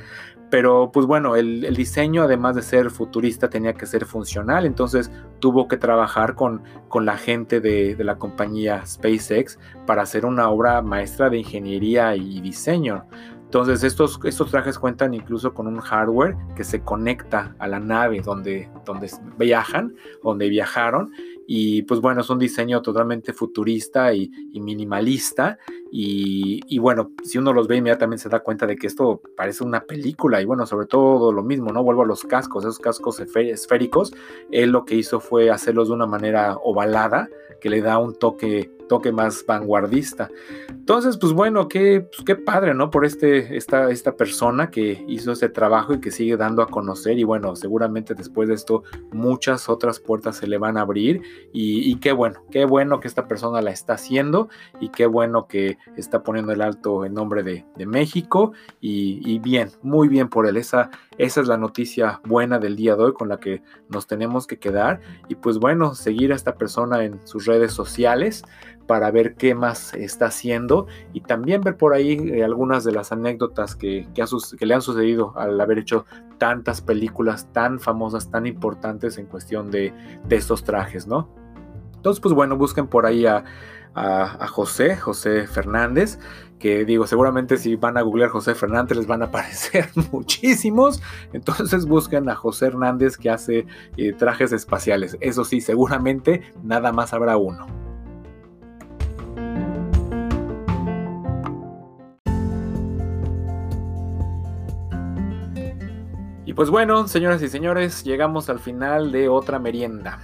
Pero 0.51 0.93
pues 0.93 1.07
bueno, 1.07 1.35
el, 1.35 1.75
diseño 1.75 2.23
además 2.23 2.55
de 2.55 2.63
ser 2.63 2.91
futurista 2.91 3.51
tenía 3.51 3.73
que 3.73 3.87
ser 3.87 4.05
funcional, 4.05 4.67
entonces 4.67 5.11
tuvo 5.41 5.67
que 5.67 5.77
trabajar 5.77 6.37
con, 6.37 6.63
con 6.89 7.05
la 7.05 7.17
gente 7.17 7.61
de 7.61 7.97
la 8.05 8.19
compañía 8.19 8.87
SpaceX 8.87 9.59
para 9.85 10.03
hacer 10.03 10.25
una 10.25 10.49
obra 10.51 10.81
maestra 10.81 11.29
de 11.29 11.39
ingeniería 11.39 12.15
y 12.15 12.41
diseño. 12.41 13.05
Entonces 13.55 13.85
estos, 13.85 14.19
estos 14.25 14.51
trajes 14.51 14.81
cuentan 14.81 15.15
incluso 15.15 15.55
con 15.55 15.69
un 15.69 15.79
hardware 15.79 16.35
que 16.57 16.65
se 16.65 16.83
conecta 16.83 17.55
a 17.61 17.69
la 17.69 17.79
nave 17.79 18.21
donde, 18.21 18.69
donde 18.85 19.09
viajan, 19.39 19.95
donde 20.25 20.49
viajaron. 20.49 21.13
Y 21.47 21.83
pues 21.83 22.01
bueno, 22.01 22.23
es 22.23 22.31
un 22.31 22.41
diseño 22.41 22.83
totalmente 22.83 23.33
futurista 23.33 24.13
y, 24.13 24.29
minimalista. 24.55 25.57
Y, 25.93 26.79
bueno, 26.81 27.13
si 27.23 27.39
uno 27.39 27.53
los 27.53 27.69
ve 27.69 27.77
inmediatamente 27.77 28.25
se 28.25 28.29
da 28.29 28.41
cuenta 28.41 28.67
de 28.67 28.75
que 28.75 28.89
esto 28.89 29.23
parece 29.37 29.63
una 29.63 29.85
película. 29.85 30.43
Y 30.43 30.47
bueno, 30.47 30.67
sobre 30.67 30.89
todo 30.89 31.31
lo 31.31 31.45
mismo, 31.45 31.71
¿no? 31.71 31.85
Vuelvo 31.85 32.03
a 32.03 32.07
los 32.07 32.25
cascos, 32.25 32.65
esos 32.65 32.81
cascos 32.81 33.21
esféricos. 33.21 34.13
Él 34.51 34.71
lo 34.71 34.85
que 34.85 34.97
hizo 34.97 35.21
fue 35.21 35.53
hacerlos 35.53 35.87
de 35.87 35.95
una 35.95 36.07
manera 36.07 36.57
ovalada, 36.57 37.29
que 37.61 37.71
le 37.71 37.83
da 37.83 37.99
un 37.99 38.19
toque 38.19 38.73
toque 38.89 39.13
más 39.13 39.45
vanguardista. 39.47 40.31
Entonces, 40.69 41.17
pues 41.17 41.33
bueno, 41.33 41.69
qué, 41.69 42.01
pues 42.01 42.25
qué 42.25 42.37
padre, 42.37 42.75
¿no? 42.75 42.91
Por 42.91 43.05
este, 43.05 43.57
esta, 43.57 43.91
esta 43.91 44.17
persona 44.17 44.71
que 44.71 45.05
hizo 45.09 45.33
este 45.33 45.49
trabajo 45.49 45.95
y 45.95 46.01
que 46.01 46.11
sigue 46.11 46.37
dando 46.37 46.63
a 46.63 46.69
conocer. 46.69 47.19
Y 47.19 47.25
bueno, 47.25 47.57
seguramente 47.57 48.15
después 48.15 48.49
de 48.49 48.55
esto 48.55 48.83
muchas 49.13 49.69
otras 49.69 50.01
puertas 50.01 50.37
se 50.37 50.47
le 50.47 50.59
van 50.59 50.77
a 50.77 50.83
abrir. 50.83 51.23
Y, 51.53 51.97
qué 51.97 52.13
bueno, 52.13 52.43
qué 52.51 52.65
bueno 52.65 53.01
que 53.01 53.09
esta 53.09 53.29
persona 53.29 53.63
la 53.63 53.71
está 53.71 53.95
haciendo 53.95 54.49
y 54.81 54.91
qué 54.91 55.07
bueno 55.07 55.47
que 55.47 55.79
está 55.97 56.23
poniendo 56.23 56.53
el 56.53 56.61
alto 56.61 57.05
en 57.05 57.15
nombre 57.15 57.43
de, 57.43 57.65
México. 57.87 58.53
Y, 58.81 59.39
bien, 59.39 59.71
muy 59.83 60.09
bien 60.09 60.29
por 60.29 60.47
él. 60.47 60.57
Esa, 60.57 60.91
esa 61.19 61.41
es 61.41 61.49
la 61.49 61.57
noticia 61.57 62.21
buena 62.25 62.59
del 62.59 62.77
día 62.77 62.97
de 62.97 63.05
hoy 63.05 63.13
con 63.13 63.29
la 63.29 63.39
que 63.39 63.63
nos 63.89 64.07
tenemos 64.07 64.47
que 64.47 64.59
quedar. 64.59 65.01
Y 65.29 65.35
pues 65.37 65.59
bueno, 65.59 65.95
seguir 65.95 66.33
a 66.33 66.37
esta 66.37 66.57
persona 66.57 67.05
en 67.05 67.27
sus 67.27 67.47
redes 67.47 67.73
sociales 67.73 68.45
para 68.87 69.11
ver 69.11 69.35
qué 69.35 69.55
más 69.55 69.95
está 69.95 70.27
haciendo 70.27 70.87
y 71.13 71.21
también 71.21 71.63
ver 71.63 71.77
por 71.77 71.95
ahí 71.95 72.13
eh, 72.33 72.45
algunas 72.45 72.85
de 72.85 72.93
las 72.93 73.13
anécdotas 73.13 73.77
que, 73.77 74.07
que, 74.15 74.67
le 74.67 74.75
han 74.75 74.83
sucedido 74.83 75.33
al 75.37 75.61
haber 75.61 75.79
hecho 75.79 76.05
tantas 76.39 76.81
películas 76.81 77.49
tan 77.53 77.81
famosas, 77.81 78.31
tan 78.31 78.47
importantes 78.47 79.19
en 79.19 79.27
cuestión 79.27 79.71
de, 79.71 79.93
estos 80.31 80.65
trajes, 80.65 81.07
¿no? 81.07 81.29
Entonces, 81.95 82.21
pues 82.21 82.35
bueno, 82.35 82.57
busquen 82.57 82.89
por 82.89 83.07
ahí 83.07 83.25
a, 83.25 83.45
a, 83.95 84.47
José, 84.49 84.97
José 84.97 85.47
Fernández, 85.47 86.19
que 86.59 86.85
digo, 86.85 87.07
seguramente 87.07 87.57
si 87.57 87.77
van 87.77 87.97
a 87.97 88.03
googlear 88.03 88.31
José 88.31 88.55
Fernández 88.55 88.99
les 88.99 89.07
van 89.07 89.23
a 89.23 89.27
aparecer 89.27 89.89
muchísimos, 90.11 91.01
entonces 91.33 91.87
busquen 91.87 92.29
a 92.29 92.35
José 92.35 92.67
Hernández 92.67 93.17
que 93.17 93.31
hace 93.31 93.67
eh, 93.97 94.13
trajes 94.13 94.53
espaciales, 94.53 95.17
eso 95.21 95.45
sí, 95.45 95.61
seguramente 95.61 96.43
nada 96.63 96.93
más 96.93 97.15
habrá 97.15 97.37
uno. 97.37 97.84
Pues 106.55 106.71
bueno, 106.71 107.09
señoras 107.09 107.43
y 107.43 107.49
señores, 107.49 108.05
llegamos 108.05 108.49
al 108.49 108.61
final 108.61 109.11
de 109.11 109.29
otra 109.29 109.59
merienda. 109.59 110.19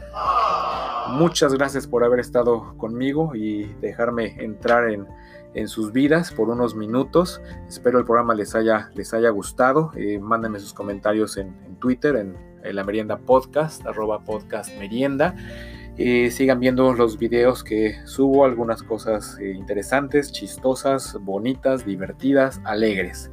Muchas 1.09 1.55
gracias 1.55 1.87
por 1.87 2.05
haber 2.05 2.21
estado 2.21 2.77
conmigo 2.77 3.35
y 3.35 3.65
dejarme 3.81 4.37
entrar 4.39 4.91
en, 4.91 5.07
sus 5.67 5.93
vidas 5.93 6.31
por 6.31 6.49
unos 6.49 6.77
minutos. 6.77 7.41
Espero 7.69 7.99
el 7.99 8.05
programa 8.05 8.35
les 8.35 8.55
haya, 8.55 8.91
les 8.95 9.13
haya 9.13 9.31
gustado. 9.31 9.91
Eh, 9.97 10.21
mándenme 10.21 10.61
sus 10.61 10.73
comentarios 10.73 11.37
en, 11.37 11.53
Twitter, 11.81 12.15
en, 12.15 12.37
la 12.63 12.85
merienda 12.85 13.19
podcast, 13.19 13.85
arroba 13.85 14.21
podcast 14.21 14.71
merienda. 14.79 15.35
Eh, 15.99 16.31
sigan 16.31 16.61
viendo 16.61 16.95
los 16.95 17.19
videos 17.19 17.65
que 17.65 17.97
subo, 18.07 18.45
algunas 18.45 18.83
cosas 18.85 19.37
eh, 19.41 19.51
interesantes, 19.51 20.31
chistosas, 20.31 21.19
bonitas, 21.21 21.85
divertidas, 21.85 22.61
alegres. 22.65 23.31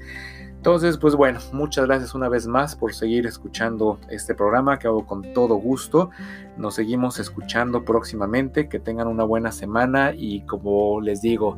Entonces, 0.67 0.97
pues 0.97 1.15
bueno, 1.15 1.39
muchas 1.53 1.86
gracias 1.86 2.13
una 2.13 2.27
vez 2.27 2.45
más 2.45 2.75
por 2.75 2.93
seguir 2.93 3.25
escuchando 3.25 3.99
este 4.10 4.36
programa 4.36 4.77
que 4.77 4.88
hago 4.88 5.06
con 5.08 5.32
todo 5.34 5.56
gusto. 5.56 6.10
Nos 6.58 6.75
seguimos 6.75 7.19
escuchando 7.19 7.86
próximamente. 7.86 8.67
Que 8.67 8.77
tengan 8.77 9.08
una 9.08 9.23
buena 9.23 9.53
semana 9.53 10.12
y 10.13 10.41
como 10.41 10.99
les 10.99 11.21
digo, 11.21 11.58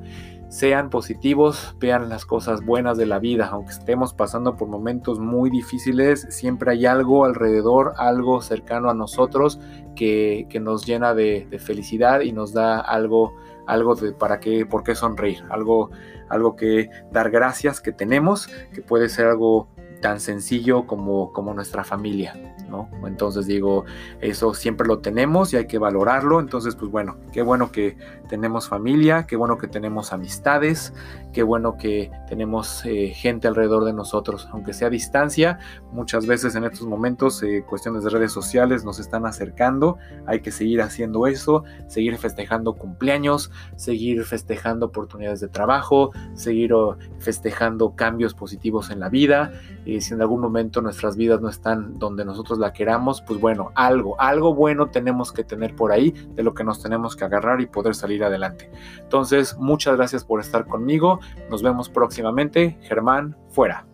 sean 0.50 0.90
positivos, 0.90 1.76
vean 1.80 2.10
las 2.10 2.26
cosas 2.26 2.66
buenas 2.66 2.98
de 2.98 3.06
la 3.06 3.20
vida. 3.20 3.48
Aunque 3.52 3.72
estemos 3.72 4.14
pasando 4.14 4.56
por 4.56 4.68
momentos 4.68 5.20
muy 5.20 5.50
difíciles, 5.50 6.28
siempre 6.30 6.72
hay 6.72 6.86
algo 6.86 7.24
alrededor, 7.24 7.94
algo 7.98 8.42
cercano 8.42 8.90
a 8.90 8.94
nosotros 8.94 9.60
que, 9.96 10.48
nos 10.60 10.86
llena 10.86 11.14
de, 11.14 11.48
felicidad 11.60 12.22
y 12.22 12.32
nos 12.32 12.52
da 12.52 12.80
algo, 12.80 13.34
algo 13.68 13.96
de 13.96 14.12
para 14.12 14.40
qué, 14.40 14.66
por 14.66 14.84
qué 14.84 14.96
sonreír, 14.96 15.44
algo 15.50 15.90
algo 16.30 16.56
que 16.56 16.90
dar 17.12 17.32
gracias 17.32 17.82
que 17.82 17.92
tenemos, 17.92 18.48
que 18.74 18.82
puede 18.82 19.10
ser 19.10 19.28
algo 19.28 19.68
tan 20.02 20.20
sencillo 20.20 20.88
como, 20.88 21.34
como 21.34 21.54
nuestra 21.54 21.84
familia, 21.84 22.56
Entonces 23.06 23.46
digo, 23.46 23.86
eso 24.22 24.54
siempre 24.54 24.88
lo 24.88 25.00
tenemos 25.00 25.54
y 25.54 25.58
hay 25.58 25.68
que 25.68 25.78
valorarlo. 25.78 26.40
Entonces, 26.40 26.76
pues 26.76 26.92
bueno, 26.92 27.18
qué 27.32 27.42
bueno 27.42 27.72
que 27.72 27.98
tenemos 28.30 28.70
familia, 28.70 29.26
qué 29.26 29.36
bueno 29.36 29.58
que 29.58 29.68
tenemos 29.68 30.14
amistades, 30.14 30.94
qué 31.34 31.44
bueno 31.44 31.78
que 31.78 32.12
tenemos 32.28 32.86
eh, 32.86 33.10
gente 33.10 33.48
alrededor 33.48 33.86
de 33.86 33.94
nosotros, 33.94 34.48
aunque 34.52 34.74
sea 34.74 34.88
a 34.88 34.92
distancia. 34.92 35.60
Muchas 35.92 36.26
veces 36.26 36.56
en 36.56 36.64
estos 36.64 36.88
momentos, 36.88 37.42
eh, 37.44 37.64
cuestiones 37.68 38.04
de 38.04 38.12
redes 38.12 38.32
sociales 38.32 38.86
nos 38.86 39.00
están 39.00 39.26
acercando. 39.26 39.98
Hay 40.26 40.42
que 40.42 40.52
seguir 40.52 40.82
haciendo 40.82 41.28
eso, 41.28 41.64
seguir 41.88 42.18
festejando 42.18 42.74
cumpleaños, 42.74 43.52
seguir 43.76 44.24
festejando 44.24 44.88
oportunidades 44.88 45.40
de 45.40 45.48
trabajo, 45.48 46.12
seguir 46.34 46.74
oh, 46.74 46.98
festejando 47.20 47.96
cambios 47.96 48.34
positivos 48.34 48.92
en 48.92 49.00
la 49.00 49.10
vida. 49.10 49.52
Si 49.86 50.14
en 50.14 50.22
algún 50.22 50.40
momento 50.40 50.82
nuestras 50.82 51.18
vidas 51.18 51.42
no 51.42 51.50
están 51.50 51.98
donde 51.98 52.24
nosotros 52.24 52.59
la 52.60 52.74
queramos, 52.74 53.22
pues 53.22 53.40
bueno, 53.40 53.72
algo, 53.76 54.20
algo 54.20 54.54
bueno 54.54 54.90
tenemos 54.90 55.32
que 55.32 55.44
tener 55.44 55.76
por 55.76 55.92
ahí 55.92 56.12
de 56.36 56.44
lo 56.44 56.54
que 56.54 56.64
nos 56.64 56.82
tenemos 56.82 57.16
que 57.16 57.26
agarrar 57.26 57.62
y 57.62 57.68
poder 57.68 57.96
salir 57.96 58.24
adelante. 58.24 58.70
Entonces, 59.00 59.58
muchas 59.58 59.96
gracias 59.96 60.24
por 60.24 60.40
estar 60.40 60.66
conmigo. 60.66 61.20
Nos 61.50 61.64
vemos 61.64 61.90
próximamente. 61.90 62.78
Germán, 62.82 63.36
fuera. 63.50 63.86